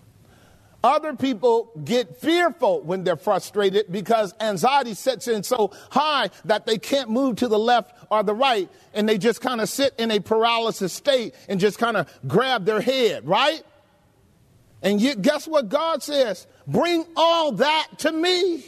Other 0.87 1.17
people 1.17 1.69
get 1.83 2.15
fearful 2.15 2.79
when 2.81 3.03
they're 3.03 3.17
frustrated 3.17 3.91
because 3.91 4.33
anxiety 4.39 4.93
sets 4.93 5.27
in 5.27 5.43
so 5.43 5.73
high 5.91 6.29
that 6.45 6.65
they 6.65 6.77
can't 6.77 7.09
move 7.09 7.35
to 7.35 7.49
the 7.49 7.59
left 7.59 7.93
or 8.09 8.23
the 8.23 8.33
right 8.33 8.69
and 8.93 9.07
they 9.07 9.17
just 9.17 9.41
kind 9.41 9.59
of 9.59 9.67
sit 9.67 9.93
in 9.97 10.11
a 10.11 10.21
paralysis 10.21 10.93
state 10.93 11.35
and 11.49 11.59
just 11.59 11.77
kind 11.77 11.97
of 11.97 12.09
grab 12.25 12.63
their 12.63 12.79
head, 12.79 13.27
right? 13.27 13.63
And 14.81 15.01
yet, 15.01 15.21
guess 15.21 15.45
what 15.45 15.67
God 15.67 16.03
says? 16.03 16.47
Bring 16.65 17.05
all 17.17 17.51
that 17.51 17.87
to 17.97 18.11
me. 18.13 18.63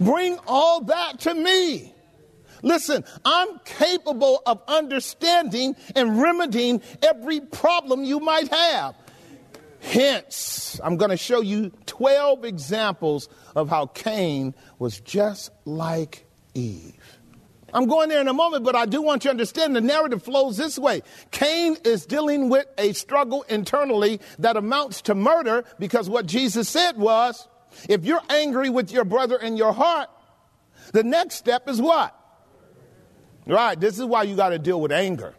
Bring 0.00 0.38
all 0.46 0.80
that 0.80 1.20
to 1.20 1.34
me. 1.34 1.92
Listen, 2.62 3.04
I'm 3.22 3.58
capable 3.66 4.42
of 4.46 4.62
understanding 4.66 5.76
and 5.94 6.22
remedying 6.22 6.80
every 7.02 7.40
problem 7.40 8.02
you 8.04 8.20
might 8.20 8.48
have. 8.48 8.94
Hence, 9.80 10.80
I'm 10.82 10.96
going 10.96 11.10
to 11.10 11.16
show 11.16 11.40
you 11.40 11.70
12 11.86 12.44
examples 12.44 13.28
of 13.56 13.68
how 13.68 13.86
Cain 13.86 14.54
was 14.78 15.00
just 15.00 15.50
like 15.64 16.26
Eve. 16.54 17.18
I'm 17.72 17.86
going 17.86 18.08
there 18.08 18.20
in 18.20 18.28
a 18.28 18.32
moment, 18.32 18.64
but 18.64 18.74
I 18.74 18.86
do 18.86 19.00
want 19.00 19.24
you 19.24 19.28
to 19.28 19.30
understand 19.30 19.76
the 19.76 19.80
narrative 19.80 20.22
flows 20.22 20.56
this 20.56 20.78
way. 20.78 21.02
Cain 21.30 21.76
is 21.84 22.04
dealing 22.04 22.48
with 22.48 22.66
a 22.78 22.92
struggle 22.92 23.42
internally 23.48 24.20
that 24.40 24.56
amounts 24.56 25.02
to 25.02 25.14
murder 25.14 25.64
because 25.78 26.08
what 26.08 26.26
Jesus 26.26 26.68
said 26.68 26.96
was 26.96 27.48
if 27.88 28.04
you're 28.04 28.22
angry 28.28 28.68
with 28.70 28.90
your 28.90 29.04
brother 29.04 29.36
in 29.36 29.56
your 29.56 29.72
heart, 29.72 30.08
the 30.92 31.04
next 31.04 31.36
step 31.36 31.68
is 31.68 31.80
what? 31.80 32.16
Right. 33.46 33.78
This 33.78 33.98
is 33.98 34.04
why 34.04 34.24
you 34.24 34.36
got 34.36 34.50
to 34.50 34.58
deal 34.58 34.80
with 34.80 34.92
anger. 34.92 35.34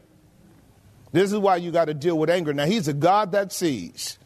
This 1.12 1.31
is 1.31 1.38
why 1.38 1.57
you 1.57 1.71
got 1.71 1.86
to 1.86 1.93
deal 1.93 2.17
with 2.17 2.29
anger. 2.29 2.53
Now, 2.53 2.65
He's 2.65 2.88
a 2.88 2.93
God 2.93 3.33
that 3.33 3.51
sees, 3.51 4.17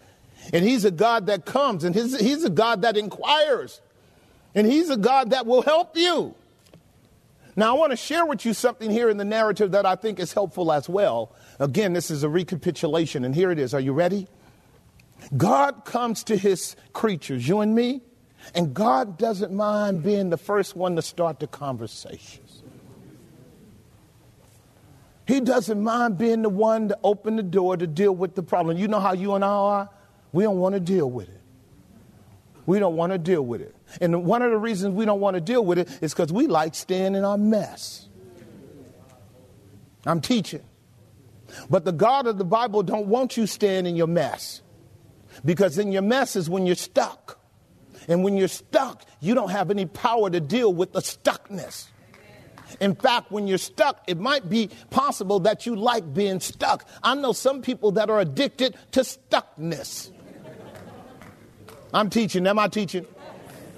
and 0.53 0.65
He's 0.65 0.85
a 0.85 0.91
God 0.91 1.27
that 1.27 1.45
comes, 1.45 1.83
and 1.83 1.95
his, 1.95 2.19
He's 2.19 2.43
a 2.43 2.49
God 2.49 2.81
that 2.83 2.97
inquires, 2.97 3.81
and 4.53 4.67
He's 4.67 4.89
a 4.89 4.97
God 4.97 5.31
that 5.31 5.45
will 5.45 5.61
help 5.61 5.97
you. 5.97 6.35
Now, 7.55 7.75
I 7.75 7.79
want 7.79 7.91
to 7.91 7.97
share 7.97 8.25
with 8.25 8.45
you 8.45 8.53
something 8.53 8.91
here 8.91 9.09
in 9.09 9.17
the 9.17 9.25
narrative 9.25 9.71
that 9.71 9.85
I 9.85 9.95
think 9.95 10.19
is 10.19 10.33
helpful 10.33 10.71
as 10.71 10.89
well. 10.89 11.33
Again, 11.59 11.93
this 11.93 12.11
is 12.11 12.23
a 12.23 12.29
recapitulation, 12.29 13.23
and 13.23 13.33
here 13.33 13.49
it 13.51 13.59
is. 13.59 13.73
Are 13.73 13.79
you 13.79 13.93
ready? 13.93 14.27
God 15.37 15.85
comes 15.85 16.23
to 16.25 16.35
His 16.35 16.75
creatures, 16.93 17.47
you 17.47 17.61
and 17.61 17.73
me, 17.73 18.01
and 18.53 18.73
God 18.73 19.17
doesn't 19.17 19.53
mind 19.53 20.03
being 20.03 20.29
the 20.29 20.37
first 20.37 20.75
one 20.75 20.95
to 20.97 21.01
start 21.01 21.39
the 21.39 21.47
conversation. 21.47 22.41
He 25.27 25.39
doesn't 25.39 25.81
mind 25.81 26.17
being 26.17 26.43
the 26.43 26.49
one 26.49 26.89
to 26.89 26.99
open 27.03 27.35
the 27.35 27.43
door 27.43 27.77
to 27.77 27.87
deal 27.87 28.13
with 28.13 28.35
the 28.35 28.43
problem. 28.43 28.77
You 28.77 28.87
know 28.87 28.99
how 28.99 29.13
you 29.13 29.33
and 29.33 29.43
I 29.43 29.47
are? 29.47 29.89
We 30.35 30.43
don't 30.43 30.57
want 30.57 30.73
to 30.75 30.81
deal 30.81 31.09
with 31.09 31.29
it. 31.29 31.41
We 32.65 32.77
don't 32.77 32.97
want 32.97 33.13
to 33.13 33.17
deal 33.17 33.41
with 33.41 33.61
it. 33.61 33.73
And 34.01 34.25
one 34.25 34.41
of 34.41 34.51
the 34.51 34.57
reasons 34.57 34.93
we 34.93 35.05
don't 35.05 35.21
want 35.21 35.35
to 35.35 35.39
deal 35.39 35.63
with 35.63 35.79
it 35.79 35.87
is 36.01 36.13
because 36.13 36.29
we 36.33 36.47
like 36.47 36.75
staying 36.75 37.15
in 37.15 37.23
our 37.23 37.37
mess. 37.37 38.09
I'm 40.05 40.19
teaching. 40.19 40.65
But 41.69 41.85
the 41.85 41.93
God 41.93 42.27
of 42.27 42.37
the 42.37 42.43
Bible 42.43 42.83
don't 42.83 43.07
want 43.07 43.37
you 43.37 43.47
staying 43.47 43.85
in 43.85 43.95
your 43.95 44.07
mess. 44.07 44.61
Because 45.45 45.77
in 45.77 45.93
your 45.93 46.01
mess 46.01 46.35
is 46.35 46.49
when 46.49 46.65
you're 46.65 46.75
stuck. 46.75 47.39
And 48.09 48.21
when 48.21 48.35
you're 48.35 48.49
stuck, 48.49 49.05
you 49.21 49.35
don't 49.35 49.51
have 49.51 49.71
any 49.71 49.85
power 49.85 50.29
to 50.29 50.41
deal 50.41 50.73
with 50.73 50.91
the 50.91 50.99
stuckness. 50.99 51.87
In 52.81 52.93
fact, 52.93 53.31
when 53.31 53.47
you're 53.47 53.57
stuck, 53.57 54.03
it 54.05 54.19
might 54.19 54.49
be 54.49 54.69
possible 54.89 55.39
that 55.41 55.65
you 55.65 55.77
like 55.77 56.13
being 56.13 56.41
stuck. 56.41 56.85
I 57.01 57.15
know 57.15 57.31
some 57.31 57.61
people 57.61 57.93
that 57.93 58.09
are 58.09 58.19
addicted 58.19 58.75
to 58.91 58.99
stuckness. 58.99 60.11
I'm 61.95 62.09
teaching. 62.09 62.45
Am 62.45 62.59
I 62.59 62.67
teaching? 62.67 63.07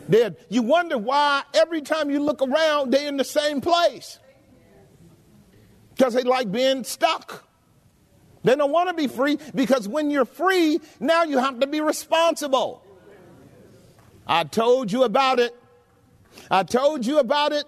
They're, 0.09 0.35
you 0.49 0.63
wonder 0.63 0.97
why 0.97 1.43
every 1.53 1.81
time 1.81 2.09
you 2.09 2.19
look 2.19 2.41
around, 2.41 2.91
they're 2.91 3.07
in 3.07 3.15
the 3.15 3.23
same 3.23 3.61
place. 3.61 4.17
Because 5.95 6.15
they 6.15 6.23
like 6.23 6.51
being 6.51 6.83
stuck. 6.83 7.47
They 8.43 8.55
don't 8.55 8.71
want 8.71 8.89
to 8.89 8.95
be 8.95 9.07
free 9.07 9.37
because 9.53 9.87
when 9.87 10.09
you're 10.09 10.25
free, 10.25 10.79
now 10.99 11.23
you 11.23 11.37
have 11.37 11.59
to 11.59 11.67
be 11.67 11.79
responsible. 11.79 12.83
I 14.25 14.45
told 14.45 14.91
you 14.91 15.03
about 15.03 15.39
it. 15.39 15.55
I 16.49 16.63
told 16.63 17.05
you 17.05 17.19
about 17.19 17.51
it. 17.51 17.65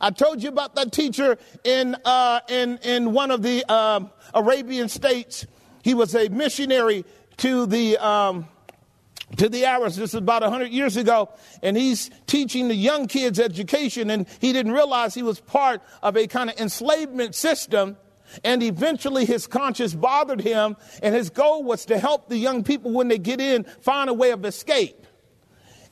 I 0.00 0.10
told 0.10 0.40
you 0.40 0.50
about 0.50 0.76
that 0.76 0.92
teacher 0.92 1.36
in, 1.64 1.96
uh, 2.04 2.40
in, 2.48 2.78
in 2.84 3.12
one 3.12 3.32
of 3.32 3.42
the 3.42 3.64
um, 3.72 4.10
Arabian 4.34 4.88
states. 4.88 5.46
He 5.82 5.94
was 5.94 6.14
a 6.14 6.28
missionary 6.28 7.04
to 7.38 7.66
the, 7.66 7.98
um, 7.98 8.46
to 9.36 9.48
the 9.48 9.64
Arabs. 9.64 9.96
This 9.96 10.10
is 10.10 10.14
about 10.14 10.42
100 10.42 10.70
years 10.70 10.96
ago. 10.96 11.30
And 11.62 11.76
he's 11.76 12.10
teaching 12.26 12.68
the 12.68 12.74
young 12.74 13.06
kids 13.06 13.38
education. 13.38 14.10
And 14.10 14.26
he 14.40 14.52
didn't 14.52 14.72
realize 14.72 15.14
he 15.14 15.22
was 15.22 15.40
part 15.40 15.82
of 16.02 16.16
a 16.16 16.26
kind 16.26 16.50
of 16.50 16.58
enslavement 16.58 17.34
system. 17.34 17.96
And 18.44 18.62
eventually 18.62 19.24
his 19.24 19.46
conscience 19.46 19.94
bothered 19.94 20.40
him. 20.40 20.76
And 21.02 21.14
his 21.14 21.30
goal 21.30 21.64
was 21.64 21.84
to 21.86 21.98
help 21.98 22.28
the 22.28 22.38
young 22.38 22.64
people 22.64 22.92
when 22.92 23.08
they 23.08 23.18
get 23.18 23.40
in 23.40 23.64
find 23.80 24.10
a 24.10 24.14
way 24.14 24.30
of 24.30 24.44
escape. 24.44 25.06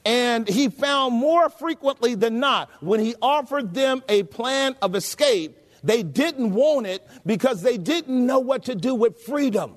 And 0.04 0.48
he 0.48 0.68
found 0.68 1.14
more 1.14 1.50
frequently 1.50 2.14
than 2.14 2.40
not 2.40 2.70
when 2.80 3.00
he 3.00 3.14
offered 3.20 3.74
them 3.74 4.02
a 4.08 4.22
plan 4.22 4.76
of 4.80 4.94
escape, 4.94 5.58
they 5.82 6.02
didn't 6.02 6.52
want 6.52 6.86
it 6.86 7.06
because 7.26 7.62
they 7.62 7.76
didn't 7.76 8.26
know 8.26 8.38
what 8.38 8.64
to 8.64 8.74
do 8.74 8.94
with 8.94 9.20
freedom. 9.20 9.74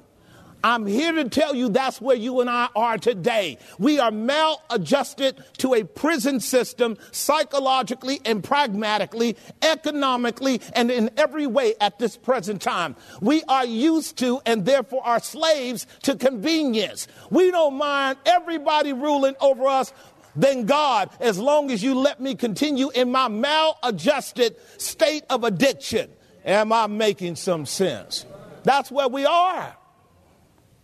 I'm 0.63 0.86
here 0.86 1.12
to 1.13 1.27
tell 1.30 1.56
you 1.56 1.70
that's 1.70 2.00
where 2.00 2.15
you 2.15 2.41
and 2.41 2.50
I 2.50 2.70
are 2.75 2.98
today. 2.98 3.58
We 3.80 4.00
are 4.00 4.12
maladjusted 4.12 5.44
to 5.58 5.74
a 5.74 5.84
prison 5.84 6.39
system 6.39 6.98
psychologically 7.12 8.22
and 8.25 8.44
pragmatically, 8.44 9.38
economically, 9.62 10.62
and 10.74 10.91
in 10.91 11.10
every 11.18 11.48
way 11.48 11.74
at 11.82 12.00
this 12.00 12.18
present 12.18 12.62
time. 12.62 12.96
We 13.22 13.44
are 13.48 13.65
used 13.65 14.18
to 14.18 14.41
and 14.46 14.65
therefore 14.65 15.06
are 15.06 15.20
slaves 15.20 15.88
to 16.03 16.15
convenience. 16.15 17.08
We 17.30 17.51
don't 17.51 17.75
mind 17.75 18.20
everybody 18.25 18.94
ruling 18.94 19.36
over 19.41 19.65
us 19.65 19.94
than 20.36 20.65
God 20.65 21.10
as 21.20 21.39
long 21.39 21.72
as 21.72 21.84
you 21.84 21.96
let 21.96 22.22
me 22.22 22.36
continue 22.36 22.89
in 22.91 23.12
my 23.12 23.27
maladjusted 23.27 24.56
state 24.77 25.24
of 25.30 25.44
addiction. 25.44 26.10
Am 26.46 26.72
I 26.72 26.88
making 26.88 27.36
some 27.36 27.65
sense? 27.65 28.25
That's 28.63 28.91
where 28.91 29.08
we 29.08 29.25
are. 29.25 29.75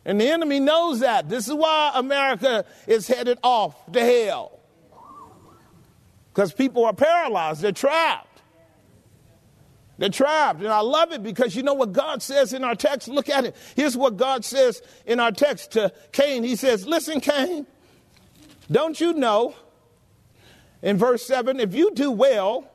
And 0.07 0.21
the 0.21 0.29
enemy 0.29 0.61
knows 0.61 1.01
that. 1.01 1.27
This 1.27 1.49
is 1.49 1.53
why 1.53 1.91
America 1.93 2.63
is 2.87 3.09
headed 3.09 3.37
off 3.43 3.75
to 3.91 3.99
hell. 3.99 4.57
Because 6.33 6.53
people 6.53 6.85
are 6.85 6.93
paralyzed, 6.93 7.61
they're 7.61 7.73
trapped. 7.73 8.41
They're 9.97 10.09
trapped. 10.09 10.61
And 10.61 10.69
I 10.69 10.79
love 10.79 11.11
it 11.11 11.23
because 11.23 11.57
you 11.57 11.63
know 11.63 11.73
what 11.73 11.91
God 11.91 12.21
says 12.21 12.53
in 12.53 12.63
our 12.63 12.75
text? 12.75 13.09
Look 13.09 13.27
at 13.27 13.45
it. 13.45 13.55
Here's 13.75 13.97
what 13.97 14.15
God 14.15 14.45
says 14.45 14.81
in 15.05 15.19
our 15.19 15.31
text 15.31 15.71
to 15.71 15.91
Cain. 16.13 16.43
He 16.43 16.55
says, 16.55 16.87
Listen, 16.87 17.19
Cain, 17.19 17.67
don't 18.71 18.99
you 19.01 19.11
know, 19.11 19.55
in 20.81 20.97
verse 20.97 21.25
7, 21.25 21.59
if 21.59 21.75
you 21.75 21.93
do 21.93 22.11
well, 22.11 22.71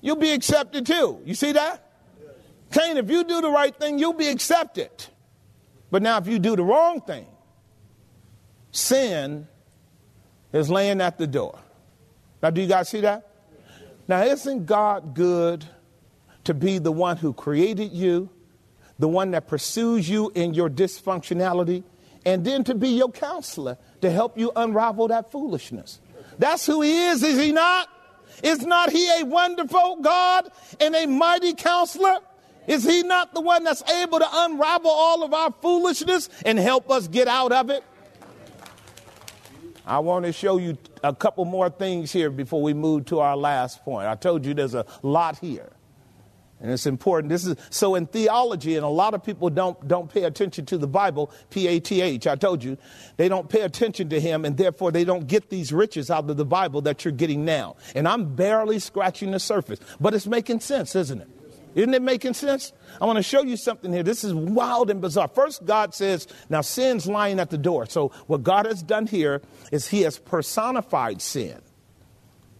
you'll 0.00 0.16
be 0.16 0.32
accepted 0.32 0.86
too. 0.86 1.20
You 1.24 1.34
see 1.34 1.52
that? 1.52 1.86
Cain, 2.72 2.96
if 2.96 3.10
you 3.10 3.22
do 3.22 3.42
the 3.42 3.50
right 3.50 3.76
thing, 3.76 4.00
you'll 4.00 4.12
be 4.14 4.28
accepted. 4.28 4.90
But 5.92 6.00
now, 6.00 6.16
if 6.16 6.26
you 6.26 6.38
do 6.38 6.56
the 6.56 6.64
wrong 6.64 7.02
thing, 7.02 7.26
sin 8.70 9.46
is 10.50 10.70
laying 10.70 11.02
at 11.02 11.18
the 11.18 11.26
door. 11.26 11.58
Now, 12.42 12.48
do 12.48 12.62
you 12.62 12.66
guys 12.66 12.88
see 12.88 13.02
that? 13.02 13.28
Now, 14.08 14.22
isn't 14.22 14.64
God 14.64 15.14
good 15.14 15.66
to 16.44 16.54
be 16.54 16.78
the 16.78 16.90
one 16.90 17.18
who 17.18 17.34
created 17.34 17.92
you, 17.92 18.30
the 18.98 19.06
one 19.06 19.32
that 19.32 19.46
pursues 19.46 20.08
you 20.08 20.32
in 20.34 20.54
your 20.54 20.70
dysfunctionality, 20.70 21.84
and 22.24 22.42
then 22.42 22.64
to 22.64 22.74
be 22.74 22.88
your 22.88 23.10
counselor 23.10 23.76
to 24.00 24.10
help 24.10 24.38
you 24.38 24.50
unravel 24.56 25.08
that 25.08 25.30
foolishness. 25.30 26.00
That's 26.38 26.64
who 26.64 26.80
he 26.80 27.08
is, 27.08 27.22
is 27.22 27.38
he 27.38 27.52
not? 27.52 27.90
Is 28.42 28.64
not 28.64 28.90
he 28.90 29.20
a 29.20 29.24
wonderful 29.26 29.96
God 29.96 30.50
and 30.80 30.94
a 30.96 31.06
mighty 31.06 31.52
counselor? 31.52 32.20
Is 32.66 32.84
he 32.84 33.02
not 33.02 33.34
the 33.34 33.40
one 33.40 33.64
that's 33.64 33.82
able 33.90 34.18
to 34.18 34.28
unravel 34.30 34.90
all 34.90 35.22
of 35.24 35.34
our 35.34 35.52
foolishness 35.60 36.28
and 36.44 36.58
help 36.58 36.90
us 36.90 37.08
get 37.08 37.28
out 37.28 37.52
of 37.52 37.70
it? 37.70 37.82
I 39.84 39.98
want 39.98 40.26
to 40.26 40.32
show 40.32 40.58
you 40.58 40.78
a 41.02 41.12
couple 41.12 41.44
more 41.44 41.68
things 41.68 42.12
here 42.12 42.30
before 42.30 42.62
we 42.62 42.72
move 42.72 43.06
to 43.06 43.18
our 43.18 43.36
last 43.36 43.84
point. 43.84 44.06
I 44.06 44.14
told 44.14 44.46
you 44.46 44.54
there's 44.54 44.74
a 44.74 44.86
lot 45.02 45.38
here. 45.38 45.72
And 46.60 46.70
it's 46.70 46.86
important. 46.86 47.28
This 47.28 47.44
is 47.44 47.56
so 47.70 47.96
in 47.96 48.06
theology, 48.06 48.76
and 48.76 48.84
a 48.84 48.88
lot 48.88 49.14
of 49.14 49.24
people 49.24 49.50
don't 49.50 49.88
don't 49.88 50.08
pay 50.08 50.22
attention 50.22 50.64
to 50.66 50.78
the 50.78 50.86
Bible. 50.86 51.32
P 51.50 51.66
A 51.66 51.80
T 51.80 52.00
H. 52.00 52.28
I 52.28 52.36
told 52.36 52.62
you, 52.62 52.78
they 53.16 53.28
don't 53.28 53.48
pay 53.48 53.62
attention 53.62 54.08
to 54.10 54.20
him, 54.20 54.44
and 54.44 54.56
therefore 54.56 54.92
they 54.92 55.02
don't 55.02 55.26
get 55.26 55.50
these 55.50 55.72
riches 55.72 56.08
out 56.08 56.30
of 56.30 56.36
the 56.36 56.44
Bible 56.44 56.80
that 56.82 57.04
you're 57.04 57.10
getting 57.10 57.44
now. 57.44 57.74
And 57.96 58.06
I'm 58.06 58.36
barely 58.36 58.78
scratching 58.78 59.32
the 59.32 59.40
surface, 59.40 59.80
but 60.00 60.14
it's 60.14 60.28
making 60.28 60.60
sense, 60.60 60.94
isn't 60.94 61.22
it? 61.22 61.28
Isn't 61.74 61.94
it 61.94 62.02
making 62.02 62.34
sense? 62.34 62.72
I 63.00 63.06
want 63.06 63.16
to 63.16 63.22
show 63.22 63.42
you 63.42 63.56
something 63.56 63.92
here. 63.92 64.02
This 64.02 64.24
is 64.24 64.34
wild 64.34 64.90
and 64.90 65.00
bizarre. 65.00 65.28
First, 65.28 65.64
God 65.64 65.94
says, 65.94 66.26
now 66.50 66.60
sin's 66.60 67.06
lying 67.06 67.40
at 67.40 67.50
the 67.50 67.58
door. 67.58 67.86
So, 67.86 68.08
what 68.26 68.42
God 68.42 68.66
has 68.66 68.82
done 68.82 69.06
here 69.06 69.40
is 69.70 69.88
He 69.88 70.02
has 70.02 70.18
personified 70.18 71.22
sin. 71.22 71.60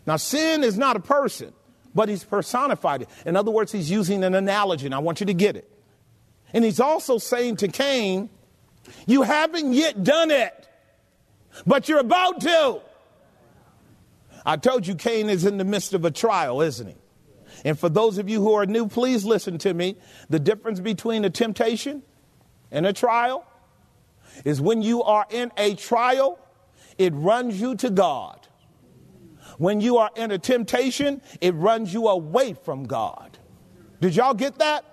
Now, 0.06 0.16
sin 0.16 0.64
is 0.64 0.78
not 0.78 0.96
a 0.96 1.00
person 1.00 1.52
but 1.94 2.08
he's 2.08 2.24
personified 2.24 3.02
it. 3.02 3.08
In 3.26 3.36
other 3.36 3.50
words, 3.50 3.72
he's 3.72 3.90
using 3.90 4.24
an 4.24 4.34
analogy, 4.34 4.86
and 4.86 4.94
I 4.94 4.98
want 4.98 5.20
you 5.20 5.26
to 5.26 5.34
get 5.34 5.56
it. 5.56 5.70
And 6.52 6.64
he's 6.64 6.80
also 6.80 7.18
saying 7.18 7.56
to 7.56 7.68
Cain, 7.68 8.30
You 9.06 9.22
haven't 9.22 9.72
yet 9.72 10.02
done 10.02 10.30
it, 10.30 10.68
but 11.66 11.88
you're 11.88 12.00
about 12.00 12.40
to. 12.42 12.80
I 14.44 14.56
told 14.56 14.86
you 14.86 14.94
Cain 14.94 15.30
is 15.30 15.44
in 15.44 15.58
the 15.58 15.64
midst 15.64 15.94
of 15.94 16.04
a 16.04 16.10
trial, 16.10 16.62
isn't 16.62 16.86
he? 16.86 16.96
And 17.64 17.78
for 17.78 17.88
those 17.88 18.18
of 18.18 18.28
you 18.28 18.40
who 18.40 18.52
are 18.54 18.66
new, 18.66 18.88
please 18.88 19.24
listen 19.24 19.58
to 19.58 19.72
me. 19.72 19.96
The 20.28 20.38
difference 20.38 20.80
between 20.80 21.24
a 21.24 21.30
temptation 21.30 22.02
and 22.70 22.86
a 22.86 22.92
trial 22.92 23.46
is 24.44 24.60
when 24.60 24.82
you 24.82 25.02
are 25.02 25.26
in 25.30 25.52
a 25.56 25.74
trial, 25.74 26.38
it 26.98 27.12
runs 27.14 27.60
you 27.60 27.76
to 27.76 27.90
God. 27.90 28.48
When 29.58 29.80
you 29.80 29.98
are 29.98 30.10
in 30.16 30.30
a 30.30 30.38
temptation, 30.38 31.20
it 31.40 31.54
runs 31.54 31.92
you 31.92 32.08
away 32.08 32.54
from 32.54 32.84
God. 32.84 33.38
Did 34.00 34.16
y'all 34.16 34.34
get 34.34 34.58
that? 34.58 34.84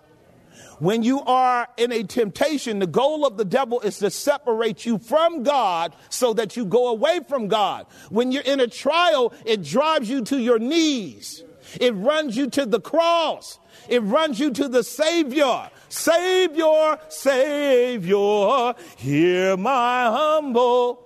When 0.80 1.04
you 1.04 1.22
are 1.22 1.68
in 1.78 1.92
a 1.92 2.04
temptation, 2.04 2.80
the 2.80 2.88
goal 2.88 3.26
of 3.26 3.36
the 3.36 3.46
devil 3.46 3.82
is 3.82 4.00
to 4.00 4.10
separate 4.10 4.86
you 4.86 4.98
from 4.98 5.44
God 5.44 5.94
so 6.10 6.34
that 6.34 6.56
you 6.56 6.66
go 6.66 6.88
away 6.88 7.20
from 7.28 7.48
God. 7.48 7.86
When 8.10 8.32
you're 8.32 8.44
in 8.44 8.60
a 8.60 8.68
trial, 8.68 9.34
it 9.46 9.64
drives 9.64 10.10
you 10.10 10.24
to 10.26 10.38
your 10.38 10.60
knees. 10.60 11.44
It 11.80 11.94
runs 11.96 12.38
you 12.38 12.50
to 12.52 12.66
the 12.66 12.80
cross. 12.80 13.60
It 13.88 14.02
runs 14.04 14.40
you 14.40 14.52
to 14.52 14.68
the 14.68 14.84
Savior. 14.84 15.70
Savior, 15.90 17.00
Savior, 17.10 18.74
hear 18.98 19.58
my 19.58 20.06
humble. 20.06 21.04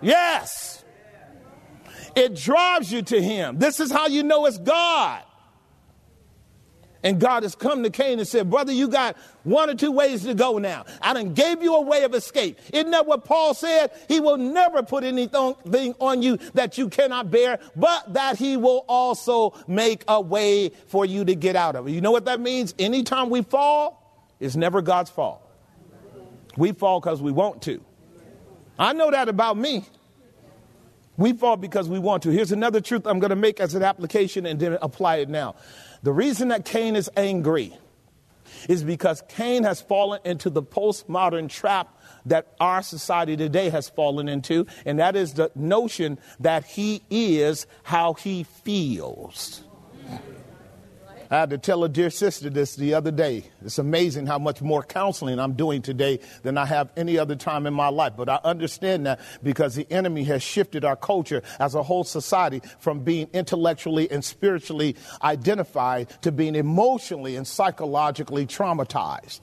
Yes. 0.00 0.84
It 2.16 2.34
drives 2.34 2.92
you 2.92 3.02
to 3.02 3.22
Him. 3.22 3.58
This 3.58 3.80
is 3.80 3.90
how 3.90 4.06
you 4.08 4.22
know 4.22 4.46
it's 4.46 4.58
God. 4.58 5.22
And 7.02 7.18
God 7.18 7.44
has 7.44 7.54
come 7.54 7.82
to 7.82 7.90
Cain 7.90 8.18
and 8.18 8.28
said, 8.28 8.50
Brother, 8.50 8.72
you 8.72 8.86
got 8.88 9.16
one 9.42 9.70
or 9.70 9.74
two 9.74 9.90
ways 9.90 10.22
to 10.24 10.34
go 10.34 10.58
now. 10.58 10.84
I 11.00 11.14
done 11.14 11.32
gave 11.32 11.62
you 11.62 11.74
a 11.74 11.80
way 11.80 12.04
of 12.04 12.14
escape. 12.14 12.58
Isn't 12.72 12.90
that 12.90 13.06
what 13.06 13.24
Paul 13.24 13.54
said? 13.54 13.90
He 14.06 14.20
will 14.20 14.36
never 14.36 14.82
put 14.82 15.02
anything 15.04 15.94
on 15.98 16.22
you 16.22 16.36
that 16.54 16.76
you 16.76 16.90
cannot 16.90 17.30
bear, 17.30 17.58
but 17.74 18.12
that 18.12 18.36
he 18.36 18.58
will 18.58 18.84
also 18.86 19.54
make 19.66 20.04
a 20.08 20.20
way 20.20 20.70
for 20.88 21.06
you 21.06 21.24
to 21.24 21.34
get 21.34 21.56
out 21.56 21.74
of 21.74 21.88
it. 21.88 21.92
You 21.92 22.02
know 22.02 22.10
what 22.10 22.26
that 22.26 22.40
means? 22.40 22.74
Anytime 22.78 23.30
we 23.30 23.42
fall, 23.42 24.28
it's 24.38 24.56
never 24.56 24.82
God's 24.82 25.10
fault. 25.10 25.40
We 26.56 26.72
fall 26.72 27.00
because 27.00 27.22
we 27.22 27.32
want 27.32 27.62
to. 27.62 27.80
I 28.78 28.92
know 28.92 29.10
that 29.10 29.28
about 29.28 29.56
me. 29.56 29.86
We 31.16 31.34
fall 31.34 31.56
because 31.56 31.88
we 31.88 31.98
want 31.98 32.22
to. 32.22 32.30
Here's 32.30 32.50
another 32.50 32.80
truth 32.80 33.06
I'm 33.06 33.18
going 33.18 33.30
to 33.30 33.36
make 33.36 33.60
as 33.60 33.74
an 33.74 33.82
application 33.82 34.46
and 34.46 34.58
then 34.58 34.78
apply 34.80 35.16
it 35.16 35.28
now. 35.28 35.54
The 36.02 36.12
reason 36.12 36.48
that 36.48 36.64
Cain 36.64 36.96
is 36.96 37.10
angry 37.16 37.76
is 38.68 38.82
because 38.82 39.22
Cain 39.28 39.64
has 39.64 39.80
fallen 39.80 40.20
into 40.24 40.50
the 40.50 40.62
postmodern 40.62 41.48
trap 41.48 42.00
that 42.26 42.54
our 42.58 42.82
society 42.82 43.36
today 43.36 43.70
has 43.70 43.88
fallen 43.88 44.28
into, 44.28 44.66
and 44.84 44.98
that 44.98 45.16
is 45.16 45.34
the 45.34 45.50
notion 45.54 46.18
that 46.40 46.64
he 46.64 47.02
is 47.10 47.66
how 47.82 48.14
he 48.14 48.44
feels. 48.44 49.62
I 51.32 51.38
had 51.38 51.50
to 51.50 51.58
tell 51.58 51.84
a 51.84 51.88
dear 51.88 52.10
sister 52.10 52.50
this 52.50 52.74
the 52.74 52.94
other 52.94 53.12
day. 53.12 53.44
It's 53.64 53.78
amazing 53.78 54.26
how 54.26 54.40
much 54.40 54.60
more 54.60 54.82
counseling 54.82 55.38
I'm 55.38 55.52
doing 55.52 55.80
today 55.80 56.18
than 56.42 56.58
I 56.58 56.66
have 56.66 56.90
any 56.96 57.18
other 57.18 57.36
time 57.36 57.68
in 57.68 57.74
my 57.74 57.86
life. 57.86 58.14
But 58.16 58.28
I 58.28 58.40
understand 58.42 59.06
that 59.06 59.20
because 59.40 59.76
the 59.76 59.86
enemy 59.92 60.24
has 60.24 60.42
shifted 60.42 60.84
our 60.84 60.96
culture 60.96 61.42
as 61.60 61.76
a 61.76 61.84
whole 61.84 62.02
society 62.02 62.62
from 62.80 63.04
being 63.04 63.28
intellectually 63.32 64.10
and 64.10 64.24
spiritually 64.24 64.96
identified 65.22 66.08
to 66.22 66.32
being 66.32 66.56
emotionally 66.56 67.36
and 67.36 67.46
psychologically 67.46 68.44
traumatized. 68.44 69.38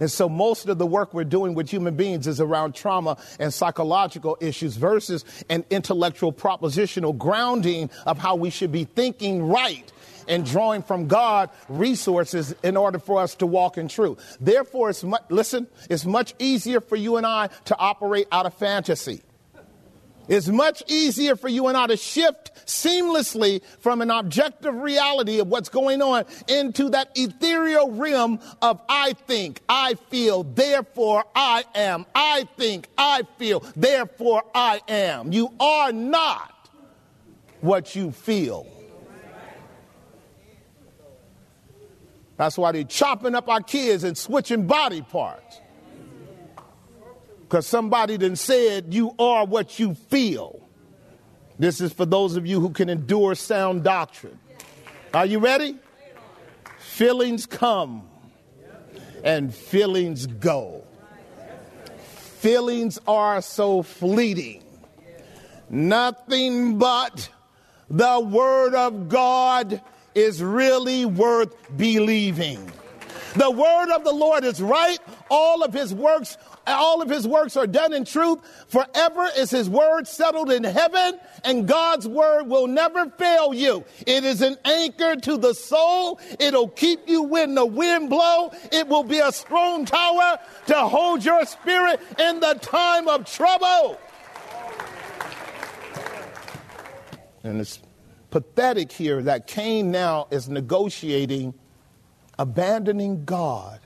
And 0.00 0.10
so 0.10 0.28
most 0.28 0.68
of 0.68 0.76
the 0.76 0.86
work 0.86 1.14
we're 1.14 1.24
doing 1.24 1.54
with 1.54 1.70
human 1.70 1.94
beings 1.94 2.26
is 2.26 2.42
around 2.42 2.74
trauma 2.74 3.16
and 3.38 3.54
psychological 3.54 4.36
issues 4.40 4.76
versus 4.76 5.24
an 5.48 5.64
intellectual 5.70 6.32
propositional 6.32 7.16
grounding 7.16 7.88
of 8.04 8.18
how 8.18 8.34
we 8.34 8.50
should 8.50 8.72
be 8.72 8.84
thinking 8.84 9.48
right 9.48 9.90
and 10.28 10.44
drawing 10.44 10.82
from 10.82 11.08
God 11.08 11.50
resources 11.68 12.54
in 12.62 12.76
order 12.76 12.98
for 12.98 13.20
us 13.20 13.34
to 13.36 13.46
walk 13.46 13.78
in 13.78 13.88
truth. 13.88 14.36
Therefore, 14.40 14.90
it's 14.90 15.04
much, 15.04 15.22
listen, 15.28 15.66
it's 15.88 16.04
much 16.04 16.34
easier 16.38 16.80
for 16.80 16.96
you 16.96 17.16
and 17.16 17.26
I 17.26 17.48
to 17.66 17.76
operate 17.78 18.28
out 18.32 18.46
of 18.46 18.54
fantasy. 18.54 19.22
It's 20.28 20.48
much 20.48 20.82
easier 20.86 21.36
for 21.36 21.48
you 21.48 21.66
and 21.66 21.76
I 21.76 21.88
to 21.88 21.96
shift 21.96 22.52
seamlessly 22.66 23.62
from 23.80 24.00
an 24.02 24.10
objective 24.10 24.74
reality 24.74 25.40
of 25.40 25.48
what's 25.48 25.68
going 25.68 26.00
on 26.00 26.24
into 26.48 26.90
that 26.90 27.10
ethereal 27.16 27.90
realm 27.90 28.38
of 28.60 28.80
I 28.88 29.14
think, 29.14 29.60
I 29.68 29.94
feel, 30.10 30.44
therefore 30.44 31.24
I 31.34 31.64
am. 31.74 32.06
I 32.14 32.46
think, 32.56 32.88
I 32.96 33.22
feel, 33.36 33.60
therefore 33.74 34.44
I 34.54 34.80
am. 34.88 35.32
You 35.32 35.52
are 35.58 35.92
not 35.92 36.70
what 37.60 37.94
you 37.96 38.12
feel. 38.12 38.66
That's 42.42 42.58
why 42.58 42.72
they're 42.72 42.82
chopping 42.82 43.36
up 43.36 43.48
our 43.48 43.60
kids 43.60 44.02
and 44.02 44.18
switching 44.18 44.66
body 44.66 45.00
parts 45.00 45.60
because 47.42 47.68
somebody 47.68 48.16
then 48.16 48.34
said 48.34 48.92
you 48.92 49.14
are 49.16 49.46
what 49.46 49.78
you 49.78 49.94
feel. 49.94 50.68
This 51.60 51.80
is 51.80 51.92
for 51.92 52.04
those 52.04 52.34
of 52.34 52.44
you 52.44 52.58
who 52.58 52.70
can 52.70 52.88
endure 52.88 53.36
sound 53.36 53.84
doctrine. 53.84 54.40
Are 55.14 55.24
you 55.24 55.38
ready? 55.38 55.76
Feelings 56.80 57.46
come 57.46 58.08
and 59.22 59.54
feelings 59.54 60.26
go. 60.26 60.82
Feelings 62.40 62.98
are 63.06 63.40
so 63.40 63.84
fleeting. 63.84 64.64
Nothing 65.70 66.76
but 66.76 67.28
the 67.88 68.18
Word 68.18 68.74
of 68.74 69.08
God 69.08 69.80
is 70.14 70.42
really 70.42 71.04
worth 71.04 71.54
believing. 71.76 72.70
The 73.34 73.50
Word 73.50 73.90
of 73.90 74.04
the 74.04 74.12
Lord 74.12 74.44
is 74.44 74.60
right. 74.60 74.98
All 75.30 75.62
of 75.62 75.72
His 75.72 75.94
works 75.94 76.36
all 76.66 77.02
of 77.02 77.08
his 77.08 77.26
works 77.26 77.56
are 77.56 77.66
done 77.66 77.92
in 77.92 78.04
truth. 78.04 78.40
Forever 78.68 79.28
is 79.36 79.50
his 79.50 79.68
word 79.68 80.06
settled 80.06 80.50
in 80.50 80.64
heaven, 80.64 81.18
and 81.44 81.66
God's 81.66 82.06
word 82.06 82.44
will 82.44 82.66
never 82.66 83.10
fail 83.10 83.52
you. 83.52 83.84
It 84.06 84.24
is 84.24 84.42
an 84.42 84.56
anchor 84.64 85.16
to 85.16 85.36
the 85.36 85.54
soul. 85.54 86.20
It'll 86.38 86.68
keep 86.68 87.08
you 87.08 87.22
when 87.22 87.54
the 87.54 87.66
wind 87.66 88.10
blow. 88.10 88.52
It 88.70 88.88
will 88.88 89.04
be 89.04 89.18
a 89.18 89.32
strong 89.32 89.84
tower 89.84 90.38
to 90.66 90.74
hold 90.74 91.24
your 91.24 91.44
spirit 91.46 92.00
in 92.18 92.40
the 92.40 92.54
time 92.54 93.08
of 93.08 93.24
trouble. 93.30 93.98
And 97.44 97.60
it's 97.60 97.80
pathetic 98.32 98.90
here 98.90 99.22
that 99.22 99.46
Cain 99.46 99.92
now 99.92 100.26
is 100.32 100.48
negotiating 100.48 101.54
abandoning 102.38 103.24
God 103.24 103.78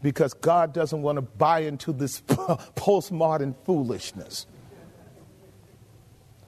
because 0.00 0.32
God 0.32 0.72
doesn't 0.72 1.02
want 1.02 1.16
to 1.16 1.22
buy 1.22 1.60
into 1.60 1.92
this 1.92 2.20
postmodern 2.28 3.54
foolishness. 3.64 4.46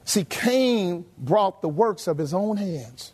See, 0.05 0.23
Cain 0.23 1.05
brought 1.17 1.61
the 1.61 1.69
works 1.69 2.07
of 2.07 2.17
his 2.17 2.33
own 2.33 2.57
hands. 2.57 3.13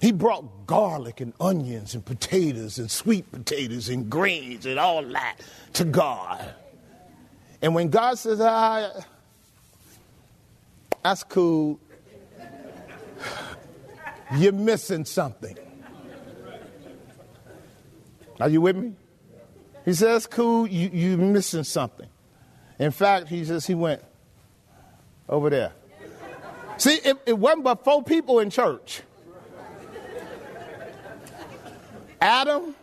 He 0.00 0.12
brought 0.12 0.66
garlic 0.66 1.22
and 1.22 1.32
onions 1.40 1.94
and 1.94 2.04
potatoes 2.04 2.78
and 2.78 2.90
sweet 2.90 3.32
potatoes 3.32 3.88
and 3.88 4.10
greens 4.10 4.66
and 4.66 4.78
all 4.78 5.02
that 5.02 5.38
to 5.72 5.84
God. 5.84 6.54
And 7.62 7.74
when 7.74 7.88
God 7.88 8.18
says, 8.18 8.40
ah, 8.42 8.90
that's 11.02 11.24
cool, 11.24 11.80
you're 14.36 14.52
missing 14.52 15.04
something. 15.04 15.56
Are 18.40 18.48
you 18.48 18.60
with 18.60 18.76
me? 18.76 18.92
He 19.84 19.94
says, 19.94 20.26
cool, 20.26 20.66
you, 20.66 20.90
you're 20.92 21.18
missing 21.18 21.64
something. 21.64 22.08
In 22.78 22.90
fact, 22.90 23.28
he 23.28 23.44
says 23.44 23.66
he 23.66 23.74
went 23.74 24.02
over 25.28 25.48
there. 25.48 25.72
See, 26.76 26.96
it, 26.96 27.16
it 27.24 27.38
wasn't 27.38 27.64
but 27.64 27.84
four 27.84 28.02
people 28.02 28.40
in 28.40 28.50
church 28.50 29.02
Adam, 32.20 32.74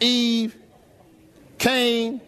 Eve, 0.00 0.56
Cain. 1.58 2.20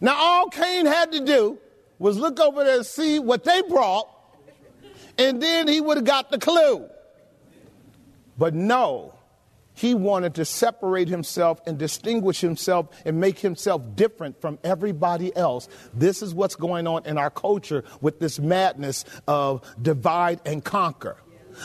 Now, 0.00 0.14
all 0.16 0.48
Cain 0.48 0.86
had 0.86 1.12
to 1.12 1.24
do 1.24 1.58
was 1.98 2.16
look 2.18 2.38
over 2.40 2.64
there 2.64 2.76
and 2.76 2.86
see 2.86 3.18
what 3.18 3.44
they 3.44 3.60
brought, 3.62 4.08
and 5.20 5.42
then 5.42 5.68
he 5.68 5.80
would 5.80 5.98
have 5.98 6.06
got 6.06 6.30
the 6.30 6.38
clue. 6.38 6.88
But 8.38 8.54
no, 8.54 9.14
he 9.74 9.94
wanted 9.94 10.34
to 10.36 10.46
separate 10.46 11.08
himself 11.08 11.60
and 11.66 11.78
distinguish 11.78 12.40
himself 12.40 12.88
and 13.04 13.20
make 13.20 13.38
himself 13.38 13.82
different 13.94 14.40
from 14.40 14.58
everybody 14.64 15.36
else. 15.36 15.68
This 15.92 16.22
is 16.22 16.34
what's 16.34 16.56
going 16.56 16.86
on 16.86 17.04
in 17.04 17.18
our 17.18 17.30
culture 17.30 17.84
with 18.00 18.18
this 18.18 18.38
madness 18.38 19.04
of 19.28 19.62
divide 19.80 20.40
and 20.46 20.64
conquer. 20.64 21.18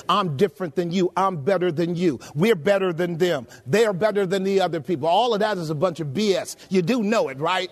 I'm 0.10 0.36
different 0.36 0.76
than 0.76 0.92
you. 0.92 1.14
I'm 1.16 1.44
better 1.44 1.72
than 1.72 1.96
you. 1.96 2.20
We're 2.34 2.56
better 2.56 2.92
than 2.92 3.18
them. 3.18 3.48
They're 3.66 3.94
better 3.94 4.26
than 4.26 4.44
the 4.44 4.60
other 4.60 4.82
people. 4.82 5.08
All 5.08 5.34
of 5.34 5.40
that 5.40 5.58
is 5.58 5.70
a 5.70 5.76
bunch 5.76 6.02
of 6.02 6.08
BS. 6.08 6.58
You 6.70 6.82
do 6.82 7.04
know 7.04 7.30
it, 7.30 7.38
right? 7.38 7.72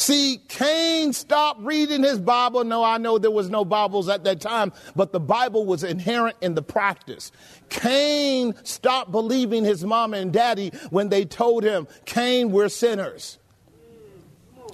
See, 0.00 0.40
Cain 0.48 1.12
stopped 1.12 1.60
reading 1.60 2.02
his 2.02 2.18
Bible. 2.18 2.64
No, 2.64 2.82
I 2.82 2.96
know 2.96 3.18
there 3.18 3.30
was 3.30 3.50
no 3.50 3.66
Bibles 3.66 4.08
at 4.08 4.24
that 4.24 4.40
time, 4.40 4.72
but 4.96 5.12
the 5.12 5.20
Bible 5.20 5.66
was 5.66 5.84
inherent 5.84 6.38
in 6.40 6.54
the 6.54 6.62
practice. 6.62 7.30
Cain 7.68 8.54
stopped 8.62 9.12
believing 9.12 9.62
his 9.62 9.84
mom 9.84 10.14
and 10.14 10.32
daddy 10.32 10.72
when 10.88 11.10
they 11.10 11.26
told 11.26 11.64
him, 11.64 11.86
Cain, 12.06 12.50
we're 12.50 12.70
sinners. 12.70 13.38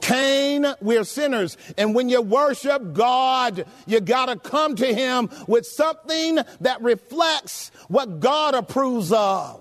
Cain, 0.00 0.64
we're 0.80 1.02
sinners. 1.02 1.56
And 1.76 1.92
when 1.92 2.08
you 2.08 2.22
worship 2.22 2.92
God, 2.92 3.66
you 3.88 3.98
got 3.98 4.26
to 4.26 4.36
come 4.36 4.76
to 4.76 4.94
Him 4.94 5.28
with 5.48 5.66
something 5.66 6.38
that 6.60 6.80
reflects 6.82 7.72
what 7.88 8.20
God 8.20 8.54
approves 8.54 9.10
of. 9.10 9.60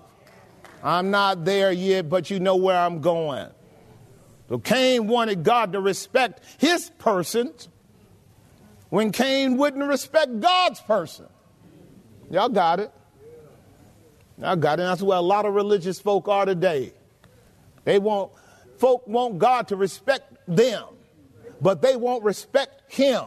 I'm 0.84 1.10
not 1.10 1.44
there 1.44 1.72
yet, 1.72 2.08
but 2.08 2.30
you 2.30 2.38
know 2.38 2.54
where 2.54 2.78
I'm 2.78 3.00
going. 3.00 3.48
So 4.48 4.58
Cain 4.58 5.08
wanted 5.08 5.42
God 5.42 5.72
to 5.72 5.80
respect 5.80 6.40
his 6.58 6.90
person 6.98 7.52
when 8.90 9.10
Cain 9.10 9.56
wouldn't 9.56 9.84
respect 9.84 10.40
God's 10.40 10.80
person. 10.80 11.26
Y'all 12.30 12.48
got 12.48 12.80
it. 12.80 12.92
Y'all 14.38 14.56
got 14.56 14.78
it. 14.78 14.82
That's 14.82 15.02
where 15.02 15.18
a 15.18 15.22
lot 15.22 15.46
of 15.46 15.54
religious 15.54 15.98
folk 15.98 16.28
are 16.28 16.44
today. 16.44 16.92
They 17.84 17.98
want 17.98 18.32
folk 18.78 19.06
want 19.06 19.38
God 19.38 19.68
to 19.68 19.76
respect 19.76 20.32
them, 20.46 20.84
but 21.60 21.82
they 21.82 21.96
won't 21.96 22.22
respect 22.22 22.92
him. 22.92 23.24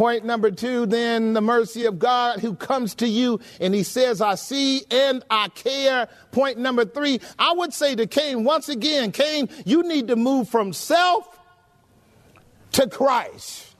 Point 0.00 0.24
number 0.24 0.50
two, 0.50 0.86
then 0.86 1.34
the 1.34 1.42
mercy 1.42 1.84
of 1.84 1.98
God 1.98 2.40
who 2.40 2.54
comes 2.54 2.94
to 2.94 3.06
you 3.06 3.38
and 3.60 3.74
he 3.74 3.82
says, 3.82 4.22
I 4.22 4.34
see 4.34 4.82
and 4.90 5.22
I 5.28 5.48
care. 5.48 6.08
Point 6.32 6.56
number 6.56 6.86
three, 6.86 7.20
I 7.38 7.52
would 7.52 7.74
say 7.74 7.94
to 7.96 8.06
Cain, 8.06 8.44
once 8.44 8.70
again, 8.70 9.12
Cain, 9.12 9.50
you 9.66 9.82
need 9.82 10.08
to 10.08 10.16
move 10.16 10.48
from 10.48 10.72
self 10.72 11.38
to 12.72 12.88
Christ. 12.88 13.76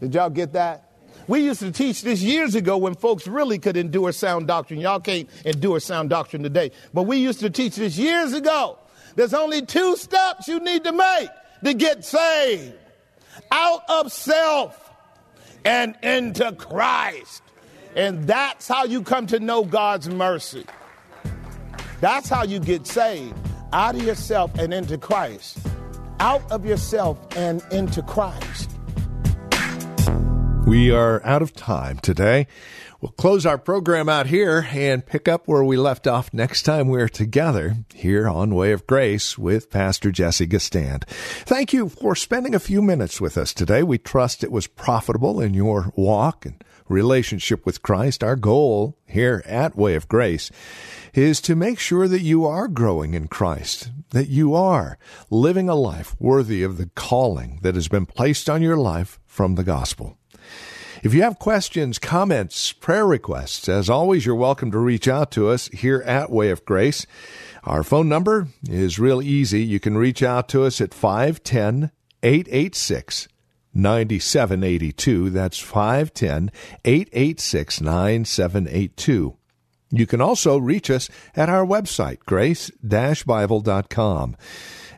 Did 0.00 0.16
y'all 0.16 0.30
get 0.30 0.54
that? 0.54 0.90
We 1.28 1.44
used 1.44 1.60
to 1.60 1.70
teach 1.70 2.02
this 2.02 2.20
years 2.20 2.56
ago 2.56 2.76
when 2.76 2.96
folks 2.96 3.28
really 3.28 3.60
could 3.60 3.76
endure 3.76 4.10
sound 4.10 4.48
doctrine. 4.48 4.80
Y'all 4.80 4.98
can't 4.98 5.30
endure 5.44 5.78
sound 5.78 6.10
doctrine 6.10 6.42
today. 6.42 6.72
But 6.92 7.04
we 7.04 7.18
used 7.18 7.38
to 7.38 7.50
teach 7.50 7.76
this 7.76 7.96
years 7.96 8.32
ago. 8.32 8.80
There's 9.14 9.32
only 9.32 9.62
two 9.62 9.96
steps 9.96 10.48
you 10.48 10.58
need 10.58 10.82
to 10.82 10.90
make 10.90 11.28
to 11.62 11.72
get 11.72 12.04
saved 12.04 12.74
out 13.52 13.82
of 13.88 14.10
self 14.10 14.86
and 15.64 15.96
into 16.02 16.52
Christ. 16.52 17.42
And 17.96 18.26
that's 18.26 18.68
how 18.68 18.84
you 18.84 19.02
come 19.02 19.26
to 19.28 19.40
know 19.40 19.64
God's 19.64 20.08
mercy. 20.08 20.64
That's 22.00 22.28
how 22.28 22.44
you 22.44 22.60
get 22.60 22.86
saved 22.86 23.34
out 23.72 23.94
of 23.94 24.02
yourself 24.02 24.56
and 24.58 24.72
into 24.72 24.98
Christ. 24.98 25.58
Out 26.20 26.42
of 26.50 26.64
yourself 26.64 27.18
and 27.36 27.62
into 27.70 28.02
Christ. 28.02 28.70
We 30.66 30.90
are 30.90 31.24
out 31.24 31.42
of 31.42 31.54
time 31.54 31.98
today. 31.98 32.46
We'll 33.00 33.12
close 33.12 33.46
our 33.46 33.58
program 33.58 34.08
out 34.08 34.26
here 34.26 34.66
and 34.72 35.06
pick 35.06 35.28
up 35.28 35.46
where 35.46 35.62
we 35.62 35.76
left 35.76 36.08
off 36.08 36.34
next 36.34 36.64
time 36.64 36.88
we're 36.88 37.08
together 37.08 37.76
here 37.94 38.28
on 38.28 38.56
Way 38.56 38.72
of 38.72 38.88
Grace 38.88 39.38
with 39.38 39.70
Pastor 39.70 40.10
Jesse 40.10 40.48
Gistand. 40.48 41.04
Thank 41.06 41.72
you 41.72 41.88
for 41.88 42.16
spending 42.16 42.56
a 42.56 42.58
few 42.58 42.82
minutes 42.82 43.20
with 43.20 43.38
us 43.38 43.54
today. 43.54 43.84
We 43.84 43.98
trust 43.98 44.42
it 44.42 44.50
was 44.50 44.66
profitable 44.66 45.40
in 45.40 45.54
your 45.54 45.92
walk 45.94 46.44
and 46.44 46.64
relationship 46.88 47.64
with 47.64 47.82
Christ. 47.82 48.24
Our 48.24 48.34
goal 48.34 48.98
here 49.06 49.44
at 49.46 49.76
Way 49.76 49.94
of 49.94 50.08
Grace 50.08 50.50
is 51.14 51.40
to 51.42 51.54
make 51.54 51.78
sure 51.78 52.08
that 52.08 52.22
you 52.22 52.46
are 52.46 52.66
growing 52.66 53.14
in 53.14 53.28
Christ, 53.28 53.92
that 54.10 54.28
you 54.28 54.56
are 54.56 54.98
living 55.30 55.68
a 55.68 55.76
life 55.76 56.16
worthy 56.18 56.64
of 56.64 56.78
the 56.78 56.90
calling 56.96 57.60
that 57.62 57.76
has 57.76 57.86
been 57.86 58.06
placed 58.06 58.50
on 58.50 58.60
your 58.60 58.76
life 58.76 59.20
from 59.24 59.54
the 59.54 59.62
gospel. 59.62 60.18
If 61.00 61.14
you 61.14 61.22
have 61.22 61.38
questions, 61.38 62.00
comments, 62.00 62.72
prayer 62.72 63.06
requests, 63.06 63.68
as 63.68 63.88
always, 63.88 64.26
you're 64.26 64.34
welcome 64.34 64.72
to 64.72 64.78
reach 64.78 65.06
out 65.06 65.30
to 65.32 65.48
us 65.48 65.68
here 65.68 66.02
at 66.04 66.28
Way 66.28 66.50
of 66.50 66.64
Grace. 66.64 67.06
Our 67.62 67.84
phone 67.84 68.08
number 68.08 68.48
is 68.68 68.98
real 68.98 69.22
easy. 69.22 69.62
You 69.62 69.78
can 69.78 69.96
reach 69.96 70.24
out 70.24 70.48
to 70.48 70.64
us 70.64 70.80
at 70.80 70.92
510 70.92 71.92
886 72.24 73.28
9782. 73.72 75.30
That's 75.30 75.60
510 75.60 76.50
886 76.84 77.80
9782. 77.80 79.36
You 79.90 80.06
can 80.06 80.20
also 80.20 80.58
reach 80.58 80.90
us 80.90 81.08
at 81.36 81.48
our 81.48 81.64
website, 81.64 82.18
grace-bible.com. 82.26 84.36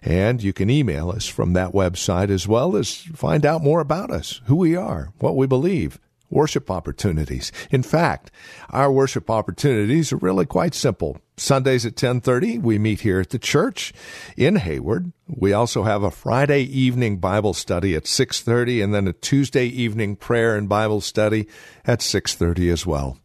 And 0.03 0.43
you 0.43 0.53
can 0.53 0.71
email 0.71 1.11
us 1.11 1.27
from 1.27 1.53
that 1.53 1.73
website 1.73 2.31
as 2.31 2.49
well 2.49 2.77
as 2.77 2.95
find 2.95 3.45
out 3.45 3.63
more 3.63 3.81
about 3.81 4.11
us, 4.11 4.41
who 4.47 4.57
we 4.57 4.75
are, 4.75 5.13
what 5.19 5.37
we 5.37 5.47
believe, 5.47 5.99
worship 6.31 6.71
opportunities. 6.71 7.53
In 7.71 7.83
fact, 7.83 8.31
our 8.71 8.91
worship 8.91 9.29
opportunities 9.29 10.13
are 10.13 10.17
really 10.17 10.47
quite 10.47 10.75
simple. 10.75 11.19
Sundays 11.37 11.85
at 11.85 11.97
10:30 11.97 12.59
we 12.59 12.79
meet 12.79 13.01
here 13.01 13.21
at 13.21 13.31
the 13.31 13.39
church 13.39 13.93
in 14.37 14.57
Hayward. 14.57 15.13
We 15.27 15.53
also 15.53 15.83
have 15.83 16.03
a 16.03 16.11
Friday 16.11 16.63
evening 16.63 17.19
Bible 17.19 17.55
study 17.55 17.95
at 17.95 18.07
6:30 18.07 18.83
and 18.83 18.95
then 18.95 19.09
a 19.09 19.13
Tuesday 19.13 19.67
evening 19.67 20.17
prayer 20.17 20.57
and 20.57 20.69
Bible 20.69 21.01
study 21.01 21.47
at 21.85 22.01
6:30 22.01 22.71
as 22.71 22.87
well. 22.87 23.19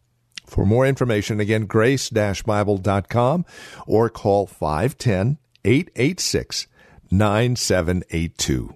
For 0.46 0.64
more 0.64 0.86
information 0.86 1.40
again 1.40 1.66
grace-bible.com 1.66 3.44
or 3.86 4.08
call 4.08 4.46
510 4.46 5.38
886 5.66 6.68
9782. 7.10 8.74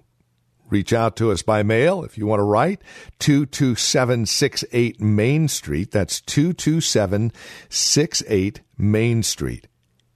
Reach 0.69 0.93
out 0.93 1.15
to 1.17 1.31
us 1.31 1.41
by 1.41 1.63
mail 1.63 2.03
if 2.03 2.17
you 2.17 2.25
want 2.25 2.39
to 2.39 2.43
write 2.43 2.81
22768 3.19 5.01
Main 5.01 5.47
Street. 5.47 5.91
That's 5.91 6.21
22768 6.21 8.61
Main 8.77 9.23
Street, 9.23 9.67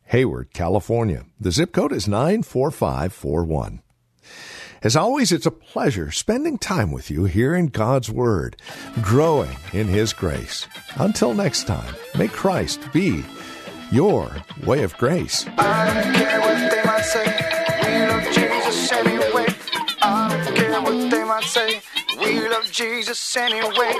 Hayward, 0.06 0.54
California. 0.54 1.26
The 1.40 1.52
zip 1.52 1.74
code 1.74 1.92
is 1.92 2.08
94541. 2.08 3.82
As 4.82 4.96
always, 4.96 5.32
it's 5.32 5.48
a 5.48 5.52
pleasure 5.52 6.12
spending 6.12 6.58
time 6.58 6.92
with 6.92 7.10
you 7.10 7.26
here 7.26 7.56
in 7.56 7.68
God's 7.68 8.12
Word, 8.12 8.58
growing 9.02 9.56
in 9.74 9.88
His 9.88 10.14
grace. 10.14 10.68
Until 10.98 11.34
next 11.34 11.68
time, 11.68 11.96
may 12.18 12.28
Christ 12.28 12.80
be 12.94 13.24
your 13.92 14.32
way 14.66 14.84
of 14.84 14.96
grace. 14.98 15.46
I 15.58 15.86
don't 15.94 16.14
care 16.14 16.42
what 16.42 16.72
they 16.72 16.84
might 21.24 21.44
say. 21.44 21.82
We 22.20 22.48
love 22.48 22.72
Jesus 22.72 23.36
anyway. 23.38 24.00